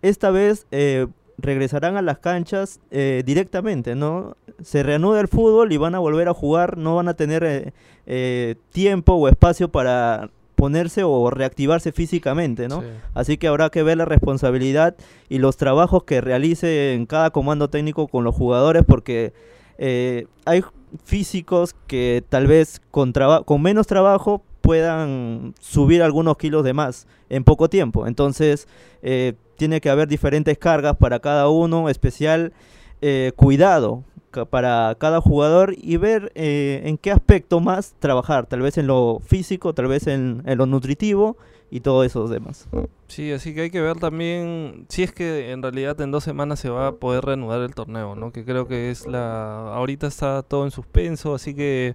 Esta 0.00 0.30
vez 0.30 0.66
eh, 0.70 1.06
regresarán 1.38 1.96
a 1.96 2.02
las 2.02 2.18
canchas 2.18 2.80
eh, 2.90 3.22
directamente, 3.24 3.94
¿no? 3.94 4.36
Se 4.62 4.82
reanuda 4.82 5.20
el 5.20 5.28
fútbol 5.28 5.72
y 5.72 5.76
van 5.76 5.94
a 5.94 6.00
volver 6.00 6.28
a 6.28 6.34
jugar, 6.34 6.76
no 6.76 6.96
van 6.96 7.08
a 7.08 7.14
tener 7.14 7.44
eh, 7.44 7.72
eh, 8.06 8.56
tiempo 8.70 9.14
o 9.14 9.28
espacio 9.28 9.68
para 9.68 10.30
ponerse 10.56 11.04
o 11.04 11.30
reactivarse 11.30 11.92
físicamente, 11.92 12.66
¿no? 12.66 12.80
Sí. 12.80 12.88
Así 13.14 13.36
que 13.38 13.46
habrá 13.46 13.70
que 13.70 13.84
ver 13.84 13.96
la 13.96 14.04
responsabilidad 14.04 14.96
y 15.28 15.38
los 15.38 15.56
trabajos 15.56 16.02
que 16.02 16.20
realice 16.20 16.94
en 16.94 17.06
cada 17.06 17.30
comando 17.30 17.70
técnico 17.70 18.08
con 18.08 18.24
los 18.24 18.34
jugadores 18.34 18.82
porque 18.84 19.32
eh, 19.78 20.26
hay 20.44 20.64
físicos 21.04 21.74
que 21.86 22.22
tal 22.28 22.46
vez 22.46 22.80
con, 22.90 23.12
con 23.44 23.62
menos 23.62 23.86
trabajo 23.86 24.42
puedan 24.60 25.54
subir 25.60 26.02
algunos 26.02 26.36
kilos 26.36 26.64
de 26.64 26.74
más 26.74 27.06
en 27.28 27.44
poco 27.44 27.68
tiempo. 27.68 28.06
Entonces 28.06 28.68
eh, 29.02 29.34
tiene 29.56 29.80
que 29.80 29.90
haber 29.90 30.08
diferentes 30.08 30.58
cargas 30.58 30.96
para 30.96 31.20
cada 31.20 31.48
uno, 31.48 31.88
especial 31.88 32.52
eh, 33.00 33.32
cuidado 33.36 34.04
para 34.50 34.94
cada 34.98 35.20
jugador 35.20 35.74
y 35.76 35.96
ver 35.96 36.30
eh, 36.34 36.82
en 36.84 36.98
qué 36.98 37.10
aspecto 37.10 37.60
más 37.60 37.94
trabajar, 37.98 38.46
tal 38.46 38.60
vez 38.60 38.78
en 38.78 38.86
lo 38.86 39.20
físico, 39.24 39.72
tal 39.72 39.86
vez 39.86 40.06
en, 40.06 40.42
en 40.44 40.58
lo 40.58 40.66
nutritivo 40.66 41.36
y 41.70 41.80
todo 41.80 42.04
eso 42.04 42.26
demás. 42.28 42.68
Sí, 43.08 43.32
así 43.32 43.54
que 43.54 43.62
hay 43.62 43.70
que 43.70 43.80
ver 43.80 43.98
también 43.98 44.86
si 44.88 45.02
es 45.02 45.12
que 45.12 45.50
en 45.50 45.62
realidad 45.62 46.00
en 46.00 46.10
dos 46.10 46.24
semanas 46.24 46.60
se 46.60 46.68
va 46.70 46.88
a 46.88 46.92
poder 46.92 47.24
reanudar 47.24 47.60
el 47.62 47.74
torneo, 47.74 48.14
¿no? 48.14 48.32
Que 48.32 48.44
creo 48.44 48.66
que 48.68 48.90
es 48.90 49.06
la... 49.06 49.74
Ahorita 49.74 50.06
está 50.06 50.42
todo 50.42 50.64
en 50.64 50.70
suspenso, 50.70 51.34
así 51.34 51.54
que 51.54 51.94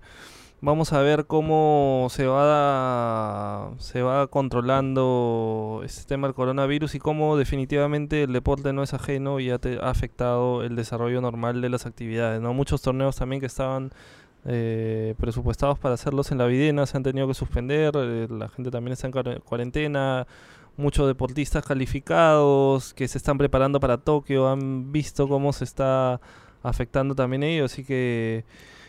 vamos 0.62 0.94
a 0.94 1.02
ver 1.02 1.26
cómo 1.26 2.08
se 2.10 2.26
va 2.26 3.72
se 3.80 4.02
va 4.02 4.28
controlando 4.28 5.82
este 5.84 6.06
tema 6.06 6.28
del 6.28 6.36
coronavirus 6.36 6.96
y 6.96 7.00
cómo 7.00 7.36
definitivamente 7.38 8.24
el 8.24 8.34
deporte 8.34 8.74
no 8.74 8.82
es 8.84 8.94
ajeno 8.94 9.40
y 9.40 9.50
ha, 9.50 9.58
te- 9.60 9.80
ha 9.82 9.90
afectado 9.90 10.64
el 10.64 10.76
desarrollo 10.76 11.20
normal 11.22 11.62
de 11.62 11.70
las 11.70 11.86
actividades, 11.86 12.42
¿no? 12.42 12.54
Muchos 12.54 12.82
torneos 12.82 13.16
también 13.18 13.40
que 13.40 13.46
estaban 13.48 13.92
eh, 14.46 15.16
presupuestados 15.20 15.80
para 15.80 15.96
hacerlos 15.96 16.32
en 16.32 16.38
la 16.38 16.46
videna 16.46 16.86
se 16.86 16.98
han 16.98 17.04
tenido 17.04 17.28
que 17.28 17.34
suspender, 17.34 17.94
eh, 17.96 18.28
la 18.30 18.50
gente 18.50 18.72
también 18.72 18.94
está 18.94 19.08
en 19.08 19.14
cuare- 19.14 19.40
cuarentena, 19.42 20.28
muchos 20.76 21.08
deportistas 21.08 21.66
calificados 21.66 22.94
que 22.94 23.08
se 23.08 23.18
están 23.18 23.38
preparando 23.38 23.80
para 23.80 23.98
Tokio 23.98 24.48
han 24.50 24.92
visto 24.92 25.28
cómo 25.28 25.54
se 25.54 25.64
está 25.64 26.20
afectando 26.64 27.16
también 27.16 27.44
ellos, 27.44 27.72
así 27.72 27.84
que 27.84 28.46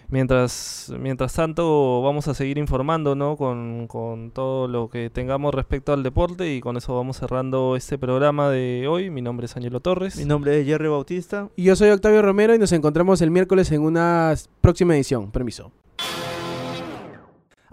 mientras 0.08 0.92
mientras 0.98 1.32
tanto 1.34 2.02
vamos 2.02 2.28
a 2.28 2.34
seguir 2.34 2.58
informando 2.58 3.14
¿no? 3.14 3.36
con, 3.36 3.86
con 3.86 4.30
todo 4.30 4.68
lo 4.68 4.88
que 4.88 5.10
tengamos 5.10 5.54
respecto 5.54 5.92
al 5.92 6.02
deporte 6.02 6.54
y 6.54 6.60
con 6.60 6.76
eso 6.76 6.94
vamos 6.94 7.18
cerrando 7.18 7.76
este 7.76 7.98
programa 7.98 8.50
de 8.50 8.86
hoy. 8.88 9.10
Mi 9.10 9.22
nombre 9.22 9.46
es 9.46 9.56
Ángelo 9.56 9.80
Torres. 9.80 10.16
Mi 10.16 10.24
nombre 10.24 10.60
es 10.60 10.66
Jerry 10.66 10.88
Bautista. 10.88 11.48
Y 11.56 11.64
yo 11.64 11.76
soy 11.76 11.90
Octavio 11.90 12.22
Romero 12.22 12.54
y 12.54 12.58
nos 12.58 12.72
encontramos 12.72 13.20
el 13.22 13.30
miércoles 13.30 13.70
en 13.72 13.82
una 13.82 14.34
próxima 14.60 14.94
edición. 14.94 15.30
Permiso. 15.30 15.72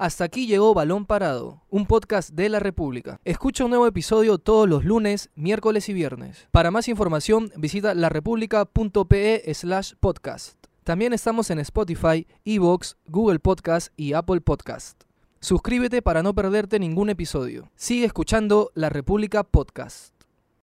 Hasta 0.02 0.24
aquí 0.24 0.48
llegó 0.48 0.74
Balón 0.74 1.06
Parado, 1.06 1.62
un 1.70 1.86
podcast 1.86 2.32
de 2.32 2.50
la 2.50 2.58
República. 2.58 3.20
Escucha 3.24 3.66
un 3.66 3.70
nuevo 3.70 3.86
episodio 3.86 4.40
todos 4.40 4.68
los 4.68 4.84
lunes, 4.84 5.30
miércoles 5.36 5.90
y 5.90 5.94
viernes. 5.94 6.48
Para 6.50 6.72
más 6.72 6.88
información, 6.88 7.52
visita 7.56 7.94
larepublica.pe 7.94 9.54
slash 9.54 9.94
podcast. 10.00 10.71
También 10.84 11.14
estamos 11.14 11.52
en 11.52 11.60
Spotify, 11.60 12.26
Evox, 12.44 12.98
Google 13.06 13.38
Podcast 13.38 13.94
y 13.96 14.14
Apple 14.14 14.42
Podcast. 14.42 15.04
Suscríbete 15.40 16.02
para 16.02 16.24
no 16.24 16.34
perderte 16.34 16.80
ningún 16.80 17.12
episodio. 17.12 17.70
Sigue 17.76 18.06
escuchando 18.06 18.72
La 18.74 18.90
República 18.90 19.44
Podcast. 19.44 20.21